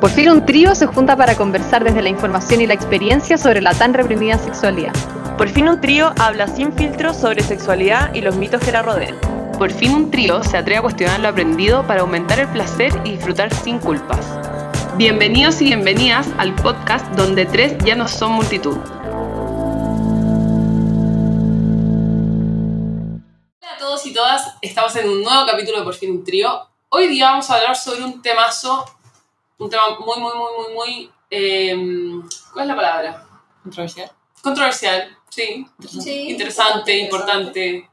[0.00, 3.60] Por fin un trío se junta para conversar desde la información y la experiencia sobre
[3.60, 4.92] la tan reprimida sexualidad.
[5.36, 9.16] Por fin un trío habla sin filtros sobre sexualidad y los mitos que la rodean.
[9.58, 13.12] Por fin un trío se atreve a cuestionar lo aprendido para aumentar el placer y
[13.12, 14.24] disfrutar sin culpas.
[14.96, 18.78] Bienvenidos y bienvenidas al podcast donde tres ya no son multitud.
[24.18, 26.66] Todas, estamos en un nuevo capítulo de Por fin un trío.
[26.88, 28.84] Hoy día vamos a hablar sobre un temazo,
[29.58, 31.10] un tema muy, muy, muy, muy, muy...
[31.30, 33.26] em, ¿Cuál es la palabra?
[33.62, 34.10] Controversial.
[34.42, 35.64] Controversial, sí.
[35.88, 37.88] Sí, Interesante, importante.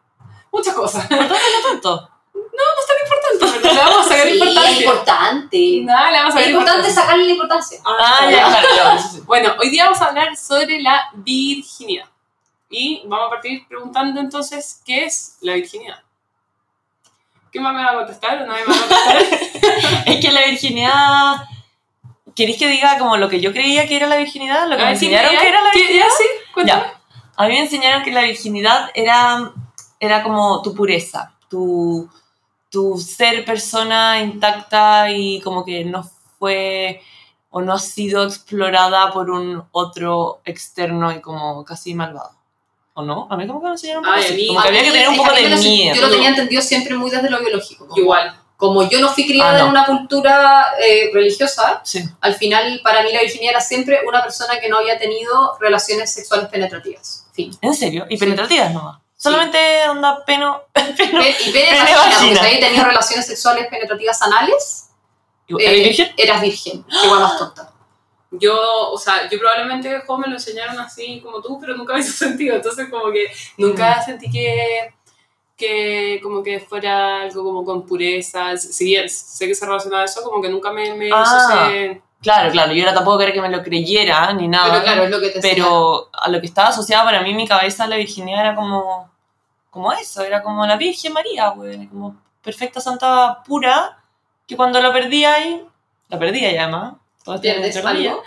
[0.51, 1.07] Muchas cosas.
[1.11, 1.27] No, No
[1.69, 2.09] tanto.
[2.33, 4.79] no es tan importante, pero le vamos a sacar Sí, es importancia.
[4.79, 5.79] importante.
[5.83, 7.01] Nada, le vamos a Es sacar importante importancia.
[7.03, 7.79] sacarle la importancia.
[7.85, 8.99] Ah, ya, claro.
[9.27, 12.05] Bueno, hoy día vamos a hablar sobre la virginidad.
[12.67, 16.01] Y vamos a partir preguntando entonces, ¿qué es la virginidad?
[17.55, 20.03] ¿Qué más me va a contestar o nadie me va a contestar?
[20.07, 21.35] Es que la virginidad.
[22.35, 24.67] ¿Queréis que diga como lo que yo creía que era la virginidad?
[24.67, 26.05] ¿Lo que me enseñaron que era la ¿qué- virginidad?
[26.17, 26.81] sí, cuéntame.
[26.83, 26.99] Ya.
[27.37, 29.53] A mí me enseñaron que la virginidad era,
[30.01, 32.09] era como tu pureza, tu,
[32.69, 36.03] tu ser persona intacta y como que no
[36.37, 37.01] fue
[37.51, 42.31] o no ha sido explorada por un otro externo y como casi malvado.
[42.97, 43.27] ¿O no?
[43.29, 45.09] A mí como que me enseñaron un poco Ay, así, como que había que tener
[45.09, 45.95] un poco de miedo.
[45.95, 47.87] Yo lo tenía entendido siempre muy desde lo biológico.
[47.87, 48.39] Como, Igual.
[48.55, 49.63] como yo no fui criada Ah, no.
[49.65, 52.03] en una cultura eh, religiosa, Sí.
[52.21, 56.11] al final para mí la virginidad era siempre una persona que no había tenido relaciones
[56.13, 57.27] sexuales penetrativas.
[57.33, 57.51] Fin.
[57.61, 58.05] ¿En serio?
[58.09, 58.23] ¿Y Sí.
[58.23, 58.99] penetrativas nomás?
[59.17, 59.57] Solamente
[59.89, 60.61] onda peno...
[60.73, 64.89] peno Pe- y pene vagina, habías tenido relaciones sexuales penetrativas anales,
[65.49, 66.11] ¿Eres eh, virgen?
[66.17, 66.85] eras virgen.
[67.01, 67.71] Qué guay más tonta.
[68.39, 68.55] Yo,
[68.91, 71.99] o sea, yo probablemente de joven me lo enseñaron así como tú, pero nunca me
[71.99, 72.55] hizo sentido.
[72.55, 73.27] Entonces, como que
[73.57, 74.93] nunca sentí que,
[75.57, 78.51] que como que fuera algo como con pureza.
[78.79, 81.67] Bien sé que se relaciona a eso, como que nunca me, me hizo Ah.
[81.69, 82.73] ese- Claro, claro.
[82.73, 84.71] Yo era tampoco quería que me lo creyera ni nada.
[84.71, 87.47] Pero claro, es lo que te pero a lo que estaba asociado para mí mi
[87.47, 89.11] cabeza la virginidad era como
[89.69, 94.01] como eso, era como la Virgen María, güey, como perfecta santa pura,
[94.47, 95.67] que cuando la perdía ahí,
[96.07, 96.93] la perdía ya además,
[97.25, 98.23] todo este ¿Pierdes algo?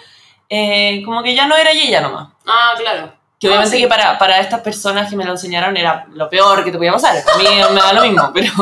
[0.50, 2.28] eh, como que ya no era ella nomás.
[2.46, 3.12] Ah, claro.
[3.40, 3.82] Que Ah, obviamente sí.
[3.82, 6.92] que para, para estas personas que me lo enseñaron era lo peor que te podía
[6.92, 7.16] pasar.
[7.16, 8.52] A mí me da lo mismo, pero,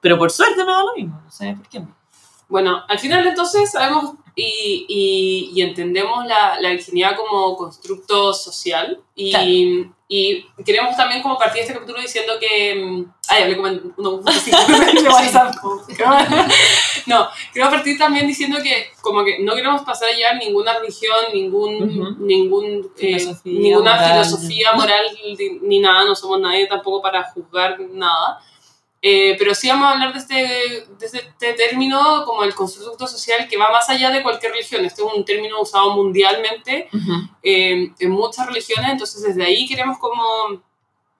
[0.00, 1.20] pero por suerte me da lo mismo.
[1.24, 1.82] No sé por qué.
[2.48, 8.98] Bueno, al final entonces sabemos y, y- y entendemos la, la virginidad como constructo social
[9.14, 9.94] y, Claro.
[10.14, 12.74] Y queremos también como partir este capítulo diciendo que...
[12.74, 15.54] mm, Ay, hablé como en 1.5 de WhatsApp.
[17.06, 21.16] No, queremos partir también diciendo que como que no queremos pasar a llevar ninguna religión,
[21.32, 24.10] ningún, ningún, eh, ninguna moral.
[24.10, 25.06] filosofía moral
[25.62, 28.38] ni nada, no somos nadie tampoco para juzgar nada.
[29.04, 33.48] Eh, pero sí vamos a hablar de este, de este término como el constructo social
[33.48, 34.84] que va más allá de cualquier religión.
[34.84, 36.88] Este es un término usado mundialmente
[37.42, 40.22] eh, en muchas religiones, entonces desde ahí queremos como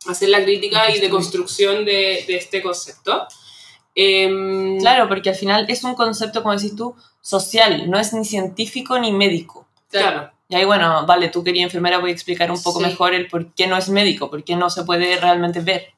[0.06, 3.26] hacer la crítica y de construcción de, de este concepto.
[3.94, 8.24] Em, Claro, porque al final es un concepto, como decís tú, social, no es ni
[8.24, 9.66] científico ni médico.
[9.90, 10.30] claro.
[10.48, 12.84] Y ahí, bueno, vale, tú querías enfermera, voy a explicar un poco Sí.
[12.86, 15.94] mejor el por qué no es médico, por qué no se puede realmente ver.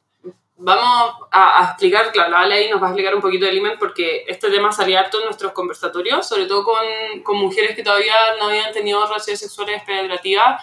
[0.57, 3.77] Vamos a, a explicar, claro, la ahí nos va a explicar un poquito del imen
[3.79, 8.15] porque este tema salía harto en nuestros conversatorios, sobre todo con, con mujeres que todavía
[8.39, 10.63] no habían tenido relaciones sexuales penetrativas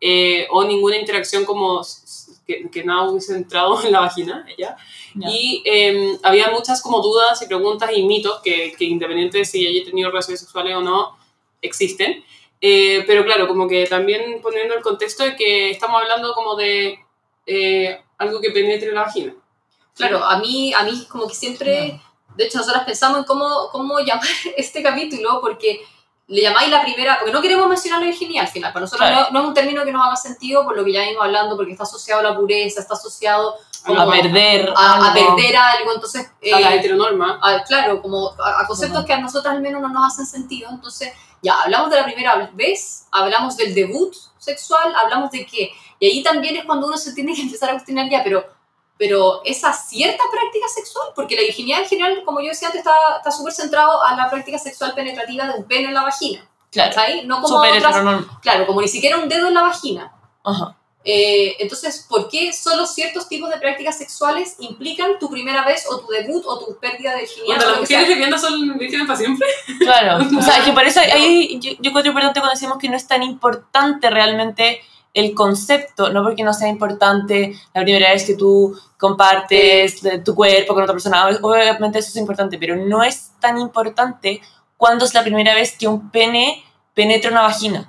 [0.00, 1.82] eh, o ninguna interacción como
[2.46, 4.76] que, que nada hubiese entrado en la vagina, ella.
[5.14, 5.28] Ya.
[5.28, 9.66] Y eh, había muchas como dudas y preguntas y mitos que, que independiente de si
[9.66, 11.16] haya tenido relaciones sexuales o no,
[11.60, 12.24] existen.
[12.60, 16.98] Eh, pero claro, como que también poniendo el contexto de que estamos hablando como de
[17.46, 19.34] eh, algo que penetre la vagina.
[19.94, 22.00] Claro, a mí, a mí como que siempre,
[22.36, 25.80] de hecho nosotras pensamos en cómo, cómo llamar este capítulo, porque
[26.28, 29.26] le llamáis la primera, porque no queremos mencionar la virginidad al final, para nosotros Claro.
[29.26, 31.56] no, no es un término que nos haga sentido por lo que ya venimos hablando,
[31.56, 34.72] porque está asociado a la pureza, está asociado como a perder.
[34.74, 35.34] a, a algo.
[35.36, 36.26] perder algo, entonces...
[36.54, 37.38] a la eh, heteronorma.
[37.42, 40.70] a- claro, como a, a conceptos que a nosotras al menos no nos hacen sentido.
[40.70, 41.12] Entonces,
[41.42, 45.70] ya, hablamos de la primera vez, hablamos del debut sexual, hablamos de qué.
[46.02, 48.44] Y ahí también es cuando uno se tiene que empezar a cuestionar ya, pero,
[48.98, 52.92] pero esa cierta práctica sexual, porque la virginidad en general, como yo decía antes, está
[53.18, 56.44] está súper centrado a la práctica sexual penetrativa de un pene en la vagina.
[56.72, 57.24] Claro, ¿Cachai?
[57.24, 58.40] No como súper otras, heteronorma.
[58.42, 60.12] claro, como ni siquiera un dedo en la vagina.
[60.42, 60.76] Ajá.
[61.04, 66.00] Eh, entonces, ¿por qué solo ciertos tipos de prácticas sexuales implican tu primera vez o
[66.00, 67.56] tu debut o tu pérdida de virginidad?
[67.58, 69.46] Cuando las mujeres viviendas son vírgenes para siempre.
[69.78, 72.88] Claro, o sea, es que por eso ahí yo, yo encuentro importante cuando decimos que
[72.88, 74.82] no es tan importante realmente
[75.14, 80.74] el concepto, no porque no sea importante la primera vez que tú compartes tu cuerpo
[80.74, 84.40] con otra persona, obviamente eso es importante, pero no es tan importante
[84.76, 86.64] cuando es la primera vez que un pene
[86.94, 87.88] penetra una vagina.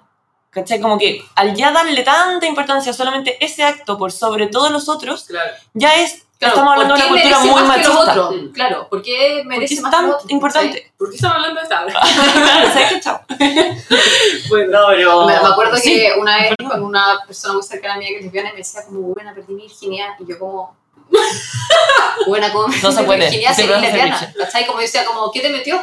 [0.50, 0.80] ¿Cachai?
[0.80, 5.24] Como que al ya darle tanta importancia solamente ese acto por sobre todos los otros,
[5.24, 5.52] Claro.
[5.74, 8.00] ya es, Claro, estamos hablando de ¿por una cultura muy más machista.
[8.00, 8.52] otro?
[8.54, 10.26] Claro, ¿por qué Porque merece es más que tan otro?
[10.28, 10.94] importante.
[10.98, 11.86] ¿Por qué estamos hablando de esta?
[11.86, 13.00] claro, ¿sabes qué?
[13.00, 13.22] Chao.
[14.50, 15.26] bueno, pero...
[15.26, 15.94] Me, me acuerdo sí.
[15.94, 18.84] que una vez con una persona muy cercana a mí que es lesbiana me decía
[18.86, 20.10] como, buena, perdí mi virginidad.
[20.20, 20.76] Y yo como,
[22.28, 24.34] buena, como No se puede, virginidad ser lesbiana.
[24.38, 24.66] ¿Cachai?
[24.66, 25.82] Como yo decía, como, ¿qué te metió?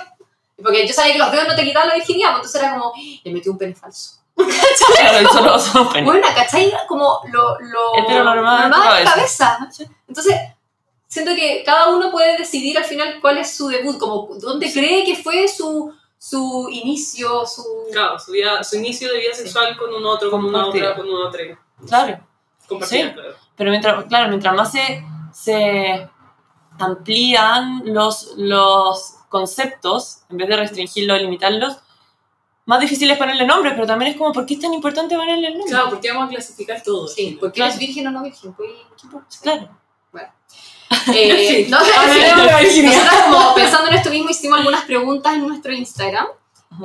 [0.63, 2.93] Porque yo sabía que los dedos no te quitaban la virginidad, pues entonces era como,
[3.25, 4.20] le metió un pene falso.
[4.97, 5.91] Claro, solo.
[6.05, 6.73] Bueno, ¿cachai?
[6.89, 9.59] Como lo, lo normal cabeza.
[9.59, 9.59] cabeza.
[10.09, 10.37] Entonces,
[11.07, 15.05] siento que cada uno puede decidir al final cuál es su debut, como dónde cree
[15.05, 17.65] que fue su, su inicio, su...
[17.93, 21.09] claro, su, vida, su inicio de vida sexual con un otro, con una otra, con
[21.09, 21.43] una otra.
[21.87, 22.21] Claro.
[22.69, 23.13] Compartida, Sí.
[23.15, 23.35] claro.
[23.57, 26.09] Pero mientras, claro, mientras más se, se
[26.79, 31.77] amplían los, los conceptos, en vez de restringirlos o limitarlos,
[32.67, 35.49] más difícil es ponerle nombre, pero también es como, ¿por qué es tan importante ponerle
[35.49, 35.71] el nombre?
[35.73, 37.09] Claro, porque vamos a clasificar todo.
[37.09, 37.71] Sí, porque Claro.
[37.71, 38.53] eres virgen o no virgen.
[38.55, 38.71] Pues,
[39.01, 39.37] ¿qué importa?
[39.43, 39.69] Claro.
[41.15, 41.71] Eh, Sí.
[41.71, 46.27] no, sí, nosotras como pensando en esto mismo hicimos algunas preguntas en nuestro Instagram.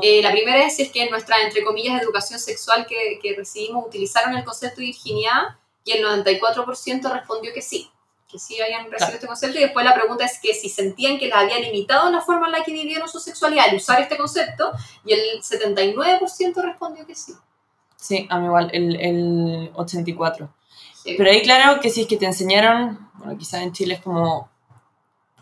[0.01, 3.36] Eh, la primera es si es que en nuestra, entre comillas, educación sexual que, que
[3.36, 7.89] recibimos utilizaron el concepto de virginidad y el 94% respondió que sí,
[8.27, 9.13] que sí habían recibido Claro.
[9.16, 12.22] este concepto y después la pregunta es que si sentían que les había limitado la
[12.22, 14.72] forma en la que vivieron su sexualidad al usar este concepto
[15.06, 17.33] y el 79% respondió que sí.
[17.95, 20.50] Sí, a mí igual, el, el 84.
[20.95, 21.16] Sí.
[21.18, 24.50] Pero ahí claro que si es que te enseñaron, bueno, quizás en Chile es como,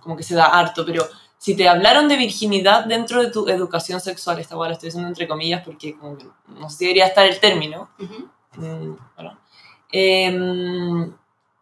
[0.02, 1.08] como que se da harto, pero
[1.38, 5.28] si te hablaron de virginidad dentro de tu educación sexual, esta lo estoy diciendo entre
[5.28, 8.30] comillas porque como que no sé si debería estar el término, Ujú.
[8.56, 9.40] Mm, bueno.
[9.92, 11.14] Em,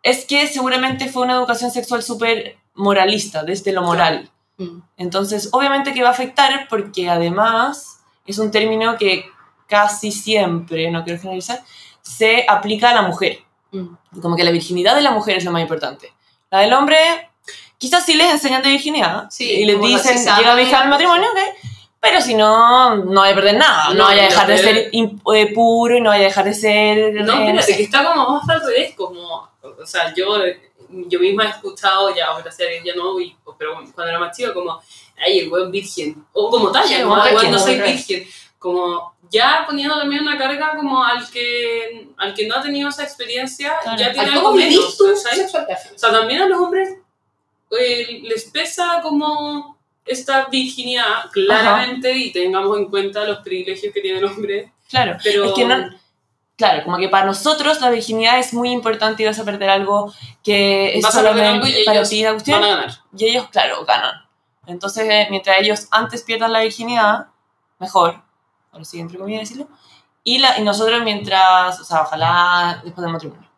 [0.03, 4.30] es que seguramente fue una educación sexual súper moralista, desde lo moral.
[4.57, 4.80] Mm.
[4.98, 9.25] Entonces, obviamente que va a afectar porque además es un término que
[9.68, 11.63] casi siempre, no quiero generalizar,
[12.01, 13.39] se aplica a la mujer.
[13.71, 14.19] Mm.
[14.21, 16.13] Como que la virginidad de la mujer es lo más importante.
[16.50, 16.98] La del hombre,
[17.77, 21.27] quizás sí les enseñan de virginidad Sí, y les dicen, llega virgen al matrimonio,
[22.01, 23.89] pero si no, no vaya a perder nada.
[23.89, 26.53] No, No, vaya a dejar de ser eh, puro y no vaya a dejar de
[26.53, 27.13] ser...
[27.24, 27.77] No, eh, espérate, sé.
[27.77, 30.36] que está como más al revés, como, o sea, yo,
[30.89, 34.36] yo misma he escuchado, ya, gracias a Dios ya no, y- pero cuando era más
[34.36, 34.81] chica, como,
[35.24, 38.27] ay, el buen virgen, o como talla, Sí, como, como "Ay, virgen, no soy virgen,
[38.57, 43.03] como ya poniendo también una carga como al que, al que no ha tenido esa
[43.03, 43.98] experiencia, Claro.
[44.00, 45.00] ya tiene Al algo ¿Cómo vivís menos.
[45.95, 46.89] O sea, también a los hombres
[47.80, 54.19] eh, les pesa como esta virginidad, claramente, y tengamos en cuenta los privilegios que tiene
[54.19, 55.45] el hombre, Claro, pero...
[55.45, 56.01] es que no...
[56.57, 60.13] Claro, como que para nosotros la virginidad es muy importante y vas a perder algo
[60.44, 62.62] que es Vas a perder algo solamente y para ellos ti la cuestión.
[62.62, 62.92] van a ganar.
[63.18, 64.27] y ellos, claro, ganan.
[64.68, 67.27] Entonces, eh, mientras ellos antes pierdan la virginidad,
[67.80, 68.21] mejor,
[68.71, 69.69] ahora sí, entre comillas decirlo,
[70.24, 73.50] y, la, y nosotros mientras, o sea, ojalá después del matrimonio,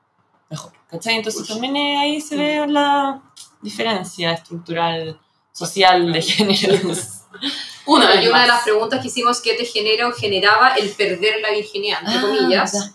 [0.49, 1.15] mejor, ¿cachai?
[1.15, 3.21] Entonces también eh, ahí se ve la
[3.61, 5.19] diferencia estructural,
[5.53, 7.07] social de géneros.
[7.85, 11.41] Una y una de las preguntas que hicimos que te genera o generaba el perder
[11.41, 12.71] la virginidad, entre Ah, comillas.
[12.73, 12.91] verdad.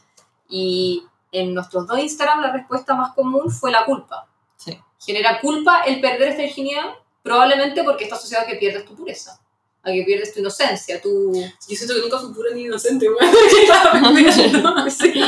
[0.48, 1.02] Y
[1.32, 4.26] en nuestros dos Instagram la respuesta más común fue la culpa.
[4.56, 4.78] Sí.
[4.98, 6.84] ¿Genera culpa el perder esta virginidad?
[7.22, 9.38] Probablemente porque está asociado a que pierdes tu pureza,
[9.82, 11.34] a que pierdes tu inocencia, tu...
[11.34, 13.06] Yo siento que nunca fui pura ni inocente.
[13.20, 14.90] ¿Qué?
[14.90, 15.20] Sí.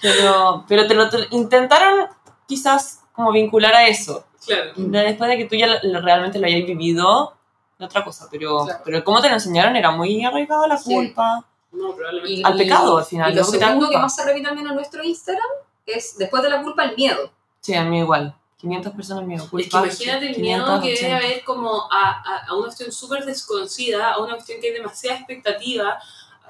[0.00, 2.06] Pero, pero te lo te- intentaron
[2.46, 4.24] quizás como vincular a eso.
[4.48, 4.72] Claro.
[4.76, 7.34] De- Después de que tú ya realmente lo hayas vivido,
[7.78, 8.28] es otra cosa.
[8.30, 8.80] Pero, Claro.
[8.84, 10.92] pero cómo te lo enseñaron era muy arraigado a la Sí.
[10.92, 11.44] culpa.
[11.70, 12.32] No, probablemente.
[12.32, 14.00] Y- Al pecado, al final, Y lo segundo que culpa.
[14.00, 15.46] más se repite también en nuestro Instagram
[15.86, 17.30] es, después de la culpa, el miedo.
[17.60, 18.34] Sí, a mí igual.
[18.56, 19.44] 500 personas miedo.
[19.44, 21.06] Es que Culpa, imagínate el miedo que 580.
[21.06, 24.72] debe haber como a, a, a una cuestión súper desconocida, a una cuestión que hay
[24.72, 25.96] demasiada expectativa,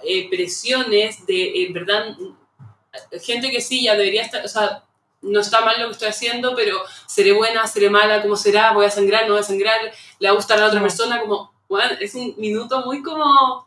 [0.05, 4.85] eh, presiones de, en verdad, mm, gente que sí, ya debería estar, o sea,
[5.23, 8.73] no está mal lo que estoy haciendo, pero seré buena, seré mala, ¿cómo será?
[8.73, 9.25] ¿Voy a sangrar?
[9.27, 9.79] ¿No voy a sangrar?
[10.19, 11.21] ¿Le va a gustar a la otra persona?
[11.21, 13.67] Como, bueno, es un minuto muy como...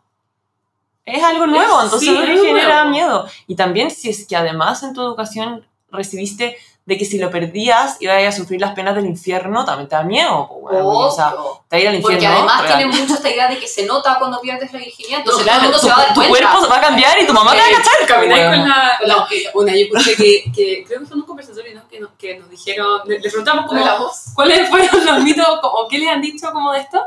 [1.06, 2.16] Es algo nuevo, Es- entonces sí,
[2.46, 2.90] genera nuevo.
[2.92, 3.28] miedo.
[3.48, 7.98] Y también si es que además en tu educación recibiste de que si lo perdías
[8.02, 10.48] ibas a sufrir las penas del infierno, también te da miedo.
[10.52, 12.02] weón, porque, o sea, te va a ir al infierno.
[12.02, 15.44] Porque además tienen mucho esta idea de que se nota cuando pierdes la virginidad, entonces
[15.44, 16.50] Claro, todo el mundo tu, se va a dar tu cuenta.
[16.52, 18.08] cuerpo va a cambiar y tu mamá te va a Eh, cachar.
[18.08, 18.60] Camináis weón.
[18.62, 19.00] con la...
[19.08, 21.88] No, una, yo escuché que, que creo que fue en un conversatorio, ¿no?
[21.88, 24.24] Que, nos- que nos dijeron, le, le preguntamos como, voz.
[24.34, 27.00] cuáles fueron los mitos o qué les han dicho como de esto.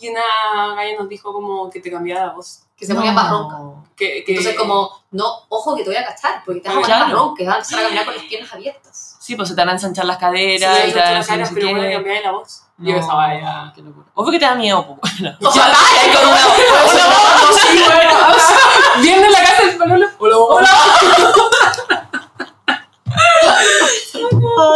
[0.00, 2.60] Y una galla nos dijo como que te cambiaba la voz.
[2.78, 3.56] Que se ponía más ronca.
[3.96, 6.80] Que, que- Entonces, como, no, ojo que te voy a cachar, porque te vas a
[6.80, 9.16] poner más ronca, vas a empezar a caminar con las piernas abiertas.
[9.20, 11.22] Sí, pues se te van a ensanchar las caderas Sí, y te van a no
[11.46, 12.62] sé pero bueno, cambiar la voz.
[12.78, 13.72] No, Yo pensaba, ya.
[13.74, 14.06] qué locura.
[14.14, 14.98] Obvio que te da miedo, po.
[15.02, 15.36] Bueno.
[15.42, 15.76] Ojalá,
[16.14, 18.56] con una- una- Sí, bueno, o sea,
[19.02, 20.06] viendo en la casa del Palolo.
[20.18, 20.68] Hola, hola.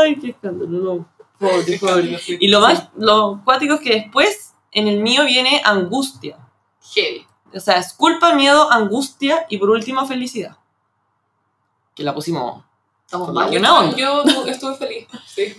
[0.01, 1.07] Ay, qué escándalo, no.
[1.39, 2.19] Pobre, pobre.
[2.41, 6.39] Y lo más, lo cuático es que después, en el mío viene angustia.
[6.95, 7.27] Heavy.
[7.55, 10.57] O sea, es culpa, miedo, angustia y por último felicidad.
[11.95, 12.65] Que la pusimos.
[13.05, 13.51] Estamos mal.
[13.51, 15.07] Yo, yo estuve feliz.
[15.27, 15.55] Sí.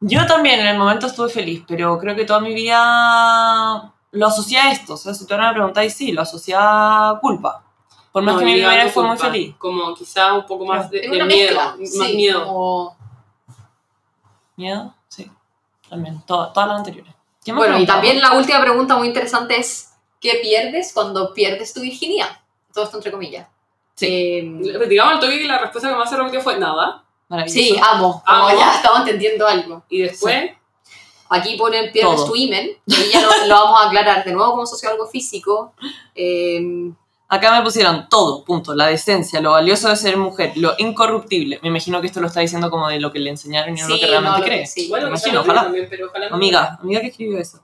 [0.00, 4.58] Yo también en el momento estuve feliz, pero creo que toda mi vida lo asocié
[4.58, 4.94] a esto.
[4.94, 7.64] O sea, si tú ahora me preguntáis, sí, lo asocié a culpa.
[8.12, 9.54] Por más No, que mi primera fue muy feliz.
[9.58, 11.26] Como quizá un poco más de, de miedo.
[11.26, 11.76] mezcla.
[11.78, 12.44] Más sí, miedo.
[12.46, 12.96] como-
[14.56, 14.94] ¿Miedo?
[15.08, 15.30] Sí.
[15.88, 17.14] También, to- todas las anteriores.
[17.44, 19.89] ¿Qué me Bueno, y también la última pregunta muy interesante es,
[20.20, 22.28] ¿qué pierdes cuando pierdes tu virginidad?
[22.72, 23.48] Todo esto entre comillas.
[23.94, 24.06] Sí.
[24.06, 27.04] Eh, Digamos al toque que la respuesta que más se repitió fue nada.
[27.28, 27.58] Maravilloso.
[27.58, 28.22] sí, amo.
[28.26, 28.58] Como Amo.
[28.58, 29.84] ya estamos entendiendo algo.
[29.88, 30.50] Y después,
[31.32, 32.26] Aquí ponen pierdes Todo.
[32.26, 35.74] tu imen, y ya lo, lo vamos a aclarar de nuevo como sociólogo físico.
[36.14, 36.60] Eh,
[37.28, 38.74] Acá me pusieron todo, punto.
[38.74, 41.60] La decencia, lo valioso de ser mujer, lo incorruptible.
[41.62, 43.86] Me imagino que esto lo está diciendo como de lo que le enseñaron y no
[43.88, 44.66] lo que realmente no, lo que- cree.
[44.66, 44.88] sí.
[44.88, 45.62] bueno, Me imagino, ojalá.
[45.62, 46.34] también, pero ojalá no.
[46.34, 47.60] Amiga, amiga que escribió eso.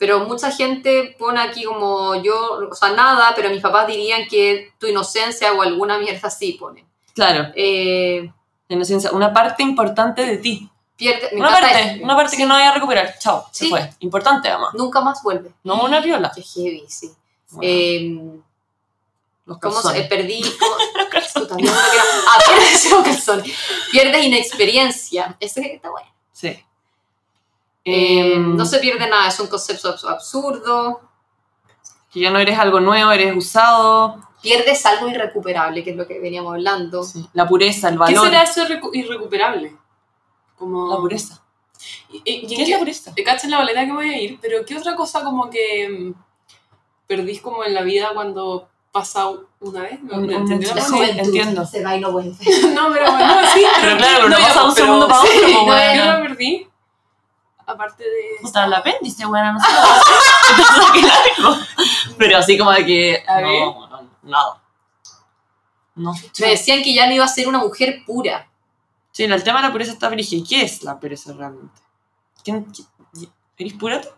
[0.00, 4.72] Pero mucha gente pone aquí como yo, o sea, nada, pero mis papás dirían que
[4.78, 6.86] tu inocencia o alguna mierda así ponen.
[7.14, 8.32] Claro, Eh,
[8.68, 10.70] la inocencia, una parte importante de ti.
[10.96, 13.14] pierde, Una parte, una parte Sí, que no vaya a recuperar.
[13.18, 13.70] Chao, se Sí.
[13.70, 13.90] fue.
[14.00, 14.70] Importante, además.
[14.72, 15.50] Nunca más vuelve.
[15.64, 16.32] No una piola.
[16.34, 17.10] Qué heavy, sí.
[17.50, 18.40] Bueno, Eh,
[19.44, 20.00] los ¿Cómo se, calzones.
[20.04, 20.40] eh, perdí?
[20.60, 20.76] ¿cómo?
[21.04, 21.66] No quiero-
[22.26, 23.42] Ah, pierdes un calzón.
[23.92, 25.36] Pierdes inexperiencia.
[25.40, 26.08] Este está bueno.
[26.32, 26.58] Sí.
[27.84, 31.00] Eh, Em, no se pierde nada, es un concepto abs- absurdo.
[32.12, 34.20] Que ya no eres algo nuevo, eres usado.
[34.42, 37.02] Pierdes algo irrecuperable, que es lo que veníamos hablando.
[37.04, 37.26] Sí.
[37.34, 38.24] La pureza, el ¿Qué valor.
[38.26, 39.76] será eso recu- irrecuperable?
[40.56, 40.90] Como...
[40.92, 41.42] La pureza.
[42.10, 43.14] ¿Y, ¿Qué es la pureza?
[43.14, 46.14] Te cachas la boleta que voy a ir, pero ¿qué otra cosa como que mm,
[47.06, 49.28] perdís como en la vida cuando pasa
[49.60, 50.02] una vez?
[50.02, 50.74] ¿Me- entendió?
[50.74, 51.64] La juventud entiendo.
[51.66, 52.34] se va y no vuelve.
[52.74, 53.62] No, pero bueno, sí.
[53.80, 55.94] Pero claro, no pasa un pero- segundo para otro, sí, pues, no, bueno.
[55.94, 56.66] Yo la perdí.
[57.70, 58.38] Aparte de...
[58.42, 59.66] Puta, el apéndice, bueno, no sé.
[62.18, 63.22] Pero así como de que.
[63.26, 63.40] A.
[63.40, 64.60] No, no, nada.
[65.94, 66.12] No.
[66.40, 68.48] Me decían que ya no iba a ser una mujer pura.
[69.12, 70.44] Sí, el tema de la pureza está brígido.
[70.48, 71.80] ¿Qué es la pureza realmente?
[72.44, 74.08] ¿Quién, qué- ¿Eres pura tú?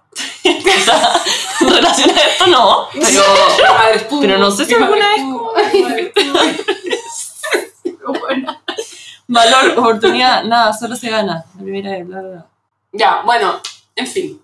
[0.45, 3.23] en relación a esto no, pero
[4.09, 5.63] pura, pero no sé si alguna pura.
[9.27, 11.45] valor, oportunidad, nada, solo se gana.
[11.57, 12.47] La primera vez, bla, bla, bla.
[12.93, 13.61] Ya, bueno,
[13.97, 14.43] en fin.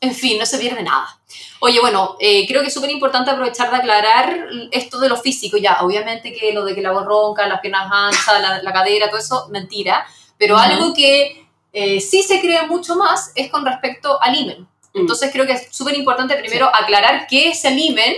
[0.00, 1.18] En fin, no se pierde nada.
[1.60, 5.56] Oye, bueno, eh, creo que es súper importante aprovechar de aclarar esto de lo físico.
[5.56, 9.08] Ya, obviamente que lo de que la voz ronca, las piernas anchas, la, la cadera,
[9.08, 10.06] todo eso, mentira.
[10.38, 10.62] Pero Ujú.
[10.62, 14.60] algo que eh, sí se cree mucho más es con respecto al imen.
[14.94, 15.00] Mm.
[15.00, 18.14] Entonces creo que es súper importante primero aclarar qué es el imen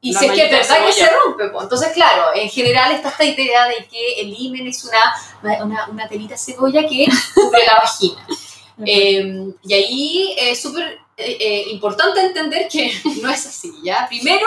[0.00, 1.48] y La si es que es verdad que se rompe.
[1.48, 1.60] po.
[1.60, 6.08] Entonces, claro, en general está esta idea de que el imen es una, una, una
[6.08, 8.24] telita cebolla que cubre la vagina.
[8.84, 12.92] Eh, y ahí es súper eh, eh, importante entender que
[13.22, 14.06] no es así, ¿ya?
[14.08, 14.46] Primero,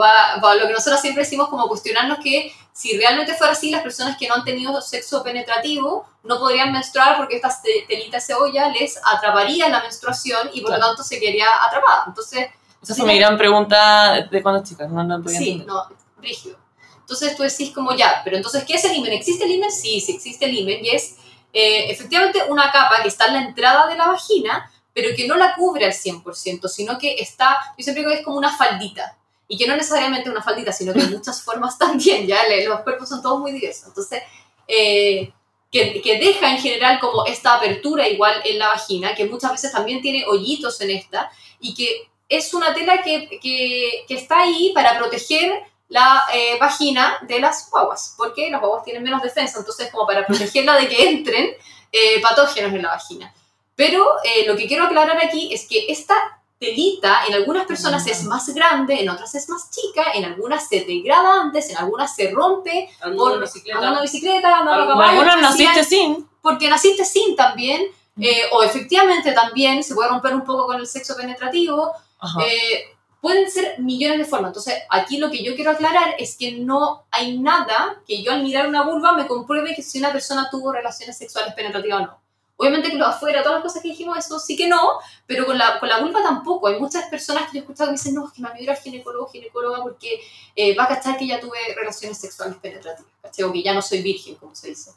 [0.00, 3.82] va, va lo que nosotros siempre decimos como cuestionarnos que si realmente fuera así, las
[3.82, 8.20] personas que no han tenido sexo penetrativo no podrían menstruar porque esta te- telita de
[8.22, 10.88] cebolla les atraparía la menstruación y por lo Claro.
[10.90, 12.04] tanto se quedaría atrapada.
[12.08, 12.48] Entonces,
[12.82, 15.66] Esa fue mi gran pregunta de cuando chicas, no podía sí, entender.
[15.74, 15.82] no,
[16.20, 16.58] rígido.
[17.00, 19.12] Entonces tú decís como ya, pero entonces, ¿qué es el imen?
[19.12, 19.70] ¿Existe el imen?
[19.72, 21.16] Sí, sí existe el imen y es
[21.58, 25.36] eh, efectivamente una capa que está en la entrada de la vagina, pero que no
[25.36, 29.16] la cubre al 100%, sino que está, yo siempre digo que es como una faldita.
[29.48, 33.22] Y que no necesariamente una faldita, sino que muchas formas también, ya los cuerpos son
[33.22, 33.88] todos muy diversos.
[33.88, 34.22] Entonces,
[34.68, 35.32] eh,
[35.72, 39.72] que, que deja en general como esta apertura igual en la vagina, que muchas veces
[39.72, 44.98] también tiene hoyitos en esta, y que es una tela que, que está ahí para
[44.98, 50.06] proteger la eh, vagina de las guaguas, porque las guaguas tienen menos defensa, entonces como
[50.06, 51.50] para protegerla de que entren
[51.92, 53.32] eh, patógenos en la vagina.
[53.74, 56.14] Pero eh, lo que quiero aclarar aquí es que esta
[56.58, 60.84] telita en algunas personas es más grande, en otras es más chica, en algunas se
[60.86, 63.78] degrada antes, en algunas se rompe Andando por bicicleta.
[63.78, 66.26] andando bicicleta, andando caballo, Algunas naciste sin.
[66.40, 67.82] porque naciste sin también,
[68.18, 72.40] eh, o efectivamente también se puede romper un poco con el sexo penetrativo, Ajá.
[72.42, 72.95] eh,
[73.26, 74.50] pueden ser millones de formas.
[74.50, 78.44] Entonces, aquí lo que yo quiero aclarar es que no hay nada que yo al
[78.44, 82.25] mirar una vulva me compruebe que si una persona tuvo relaciones sexuales penetrativas o no.
[82.58, 84.80] Obviamente que lo afuera, todas las cosas que dijimos, eso sí que no,
[85.26, 86.68] pero con la, con la vulva tampoco.
[86.68, 88.62] Hay muchas personas que yo he escuchado que dicen, no, es que me voy a
[88.62, 90.20] ir al ginecólogo ginecóloga porque
[90.54, 93.44] eh, va a cachar que ya tuve relaciones sexuales penetrativas, ¿cachai?
[93.44, 94.92] O que ya no soy virgen, como se dice.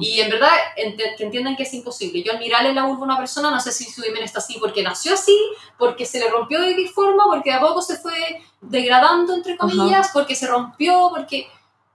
[0.00, 2.20] Y en verdad, ent- que entiendan que es imposible.
[2.24, 4.56] Yo al mirarle la vulva a una persona, no sé si su himen está así
[4.58, 5.38] porque nació así,
[5.78, 9.56] porque se le rompió de qué forma, porque de a poco se fue degradando, entre
[9.56, 11.46] comillas, porque se rompió, porque...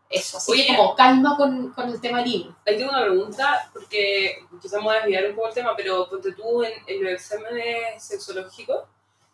[0.09, 0.65] Eso, así Oye.
[0.65, 2.55] que como calma con, con el tema himen.
[2.65, 6.09] Ahí tengo una pregunta, porque quizás me voy a desviar un poco el tema, pero
[6.09, 8.83] ponte tú en, en los exámenes sexológicos,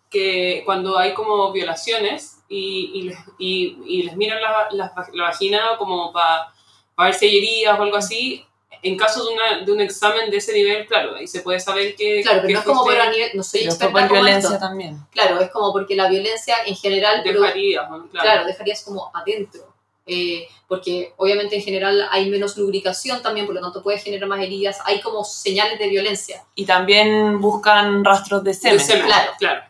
[0.10, 5.24] que cuando hay como violaciones y, y, les, y, y les miran la, la, la
[5.24, 6.52] vagina como para
[6.98, 8.46] ver si hay heridas o algo así,
[8.84, 11.96] en caso de, una, de un examen de ese nivel, claro, ahí se puede saber
[11.96, 12.22] que...
[12.22, 14.50] Claro, pero que no es como pero a nivel, no soy Pero experta por violencia
[14.50, 14.60] esto.
[14.60, 15.00] también.
[15.12, 18.08] Claro, es como porque la violencia en general, pero- dejarías, ¿no?
[18.10, 18.24] claro.
[18.30, 18.46] claro.
[18.46, 19.74] dejarías como adentro.
[20.08, 24.40] Eh, porque obviamente en general hay menos lubricación también, por lo tanto puede generar más
[24.40, 26.44] heridas, hay como señales de violencia.
[26.54, 28.80] Y también buscan rastros de De semen.
[28.80, 29.32] semen, claro.
[29.40, 29.64] claro.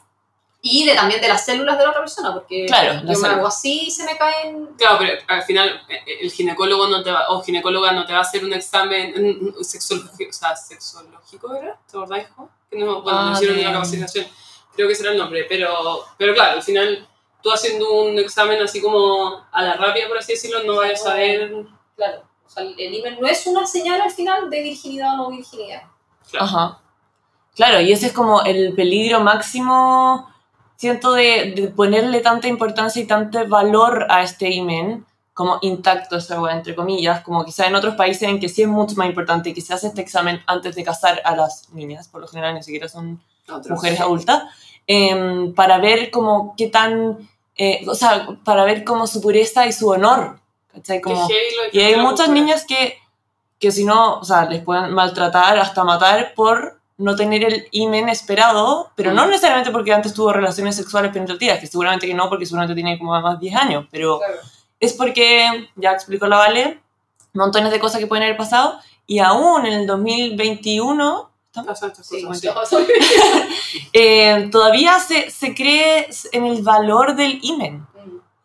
[0.68, 3.46] Y de, también de las células de la otra persona, porque Claro, yo me hago
[3.48, 4.70] así y se me caen...
[4.78, 8.20] Claro, pero al final eh, el ginecólogo no te va, o ginecóloga no te va
[8.20, 12.26] a hacer un examen sexológico, o sea, sexológico era, ¿te acordáis?
[12.36, 12.50] jo?
[12.70, 14.26] Que no, bueno, Ah, no hicieron una capacitación,
[14.76, 17.08] creo que ese era el nombre, pero, pero claro, al final
[17.46, 21.10] tú haciendo un examen así como a la rápida, por así decirlo, no vayas a
[21.12, 21.54] saber,
[21.96, 25.30] Claro, o sea, el himen no es una señal al final de virginidad o no
[25.30, 25.84] virginidad.
[26.32, 26.46] claro.
[26.46, 26.80] Ajá.
[27.56, 30.28] Claro, y ese es como el peligro máximo,
[30.76, 36.42] siento, de, de ponerle tanta importancia y tanto valor a este imen, como intacto esa
[36.42, 39.54] weá, entre comillas, como quizá en otros países en que sí es mucho más importante
[39.54, 42.64] que se hace este examen antes de casar a las niñas, por lo general ni
[42.64, 43.70] siquiera son Otros.
[43.70, 44.44] mujeres adultas,
[44.88, 49.74] em, para ver como qué tan, eh, o sea, para ver como su pureza y
[49.74, 50.40] su honor,
[50.74, 51.02] ¿cachai?
[51.02, 51.28] Como,
[51.72, 52.98] y hay muchas niñas que,
[53.60, 58.08] que si no, o sea, les pueden maltratar, hasta matar por no tener el imen
[58.10, 62.46] esperado, pero no necesariamente porque antes tuvo relaciones sexuales penetrativas, que seguramente que no, porque
[62.46, 64.36] seguramente tiene como más 10 años, pero Claro.
[64.80, 66.80] es porque, ya explicó la Vale,
[67.34, 71.30] montones de cosas que pueden haber pasado, y aún en el 2021,
[73.94, 77.86] Eh, todavía se, se cree en el valor del imen.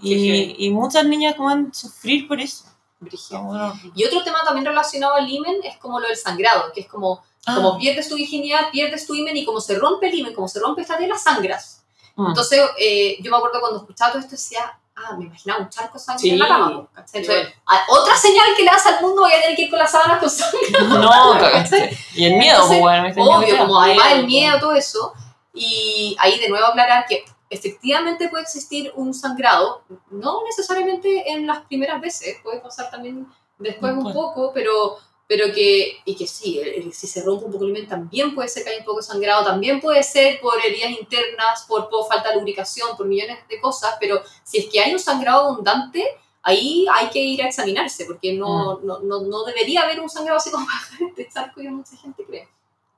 [0.01, 2.65] Qué Y, muchas niñas a sufrir por eso.
[2.99, 6.87] Bueno, Y otro tema también relacionado al himen es como lo del sangrado, que es
[6.87, 10.35] como, ah, como pierdes tu virginidad, pierdes tu himen y como se rompe el himen,
[10.35, 11.83] como se rompe esta tela, sangras.
[12.17, 12.27] mm.
[12.29, 15.95] Entonces, eh, yo me acuerdo cuando escuchaba todo esto, decía, ah, me imaginaba un charco
[15.99, 16.31] de sangre Sí.
[16.31, 16.89] en la cama.
[16.95, 17.21] ¿cachai?
[17.23, 19.79] Entonces, ah, otra señal que le das al mundo, voy a tener que ir con
[19.79, 20.59] las sábanas con sangre.
[20.89, 21.97] No, cagaste.
[22.15, 23.59] Y el miedo, Entonces, pues bueno, Obvio, ver.
[23.59, 25.13] como además el miedo, miedo, todo eso.
[25.55, 31.61] Y ahí de nuevo aclarar que efectivamente puede existir un sangrado, no necesariamente en las
[31.63, 33.27] primeras veces, puede pasar también
[33.59, 34.99] después un poco, pero,
[35.31, 38.35] pero que, y que sí, el- el- si se rompe un poco el himen también
[38.35, 41.89] puede ser que haya un poco de sangrado, también puede ser por heridas internas, por,
[41.89, 45.43] por falta de lubricación, por millones de cosas, pero si es que hay un sangrado
[45.51, 46.05] abundante,
[46.43, 50.39] ahí hay que ir a examinarse, porque no, no, no, no debería haber un sangrado
[50.39, 50.67] así como
[50.99, 52.49] para este charco y mucha gente cree.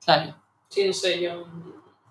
[0.03, 0.35] Claro.
[0.69, 1.45] Sí, no sé, yo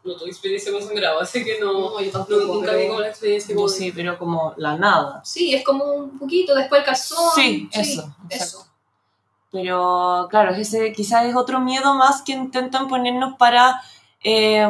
[0.05, 2.55] no tuve experiencia con sangrado, así que no, No, yo no- tampoco.
[2.55, 5.21] nunca vi como la experiencia Yo como sí, pero como la nada.
[5.25, 7.31] Sí, es como un poquito, después el calzón.
[7.35, 8.69] Sí, eso, Eso.
[9.53, 13.83] Pero claro, ese quizás es otro miedo más que intentan ponernos para
[14.25, 14.67] eh,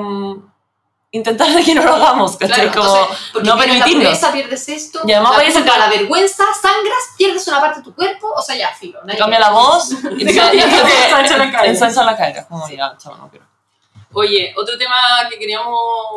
[1.12, 2.68] intentar de que no lo hagamos, ¿cachai?
[2.70, 4.04] Claro, como entonces, porque no pierdes permitirnos.
[4.04, 7.46] la pureza, pierdes esto, Y además la, vayas a culpa, entrar- la vergüenza, sangras, pierdes
[7.48, 8.98] una parte de tu cuerpo, o sea, ya, filo.
[9.04, 10.64] nadie cambia la voz y te cambia-
[11.64, 12.46] ensancha la cara.
[12.48, 13.46] Como ya, chao, no quiero.
[14.14, 14.94] Oye, otro tema
[15.30, 15.74] que queríamos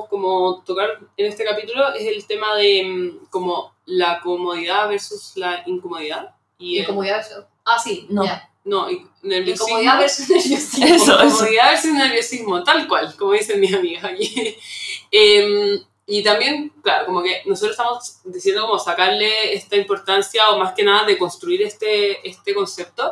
[0.10, 5.62] como tocar en este capítulo es el tema de mm, como la comodidad versus la
[5.66, 6.34] incomodidad.
[6.58, 8.24] Y, Incomodidad versus- Ah, sí, No.
[8.26, 8.50] ya.
[8.66, 9.68] No, y- nerviosismo.
[9.68, 10.86] Incomodidad versus nerviosismo.
[10.96, 11.38] Eso, eso.
[11.38, 14.58] Comodidad versus nerviosismo, tal cual, como dicen mis amigas aquí.
[15.12, 20.74] Em, y también, claro, como que nosotros estamos diciendo como sacarle esta importancia o más
[20.74, 23.12] que nada de construir este, este concepto,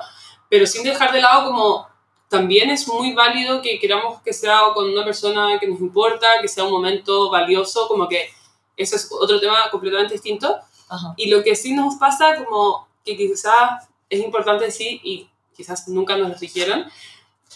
[0.49, 1.87] pero sin dejar de lado como
[2.27, 6.47] también es muy válido que queramos que sea con una persona que nos importa, que
[6.47, 8.27] sea un momento valioso, como que
[8.75, 10.57] eso es otro tema completamente distinto.
[10.89, 11.13] Ajá.
[11.15, 16.17] Y lo que sí nos pasa, como que quizás es importante decir, y quizás nunca
[16.17, 16.85] nos lo dijeron,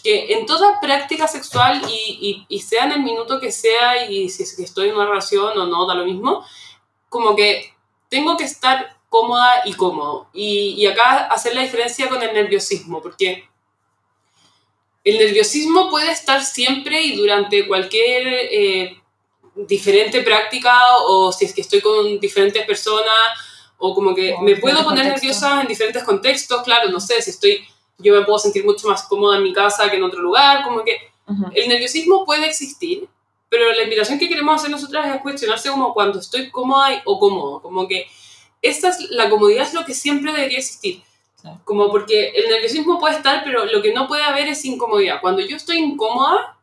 [0.02, 4.28] que en toda práctica sexual, y, y, y sea en el minuto que sea, y
[4.28, 6.44] si es que estoy en una relación o no, da lo mismo,
[7.08, 7.74] como que
[8.08, 10.28] tengo que estar cómoda y cómodo.
[10.32, 13.48] Y, y acá hacer la diferencia con el nerviosismo, porque
[15.04, 19.00] el nerviosismo puede estar siempre y durante cualquier eh,
[19.54, 20.74] diferente práctica
[21.06, 23.14] o si es que estoy con diferentes personas
[23.78, 25.22] o como que O me puedo poner contextos.
[25.22, 27.66] nerviosa en diferentes contextos, claro, no sé, si estoy
[27.98, 30.84] yo me puedo sentir mucho más cómoda en mi casa que en otro lugar, como
[30.84, 31.44] que Ujú.
[31.54, 33.08] el nerviosismo puede existir,
[33.48, 37.60] pero la invitación que queremos hacer nosotras es cuestionarse como cuando estoy cómoda o cómodo,
[37.60, 38.06] como que
[38.62, 41.02] esta es, la comodidad es lo que siempre debería existir.
[41.40, 41.48] Sí.
[41.64, 45.20] Como porque el nerviosismo puede estar, pero lo que no puede haber es incomodidad.
[45.20, 46.56] Cuando yo estoy incómoda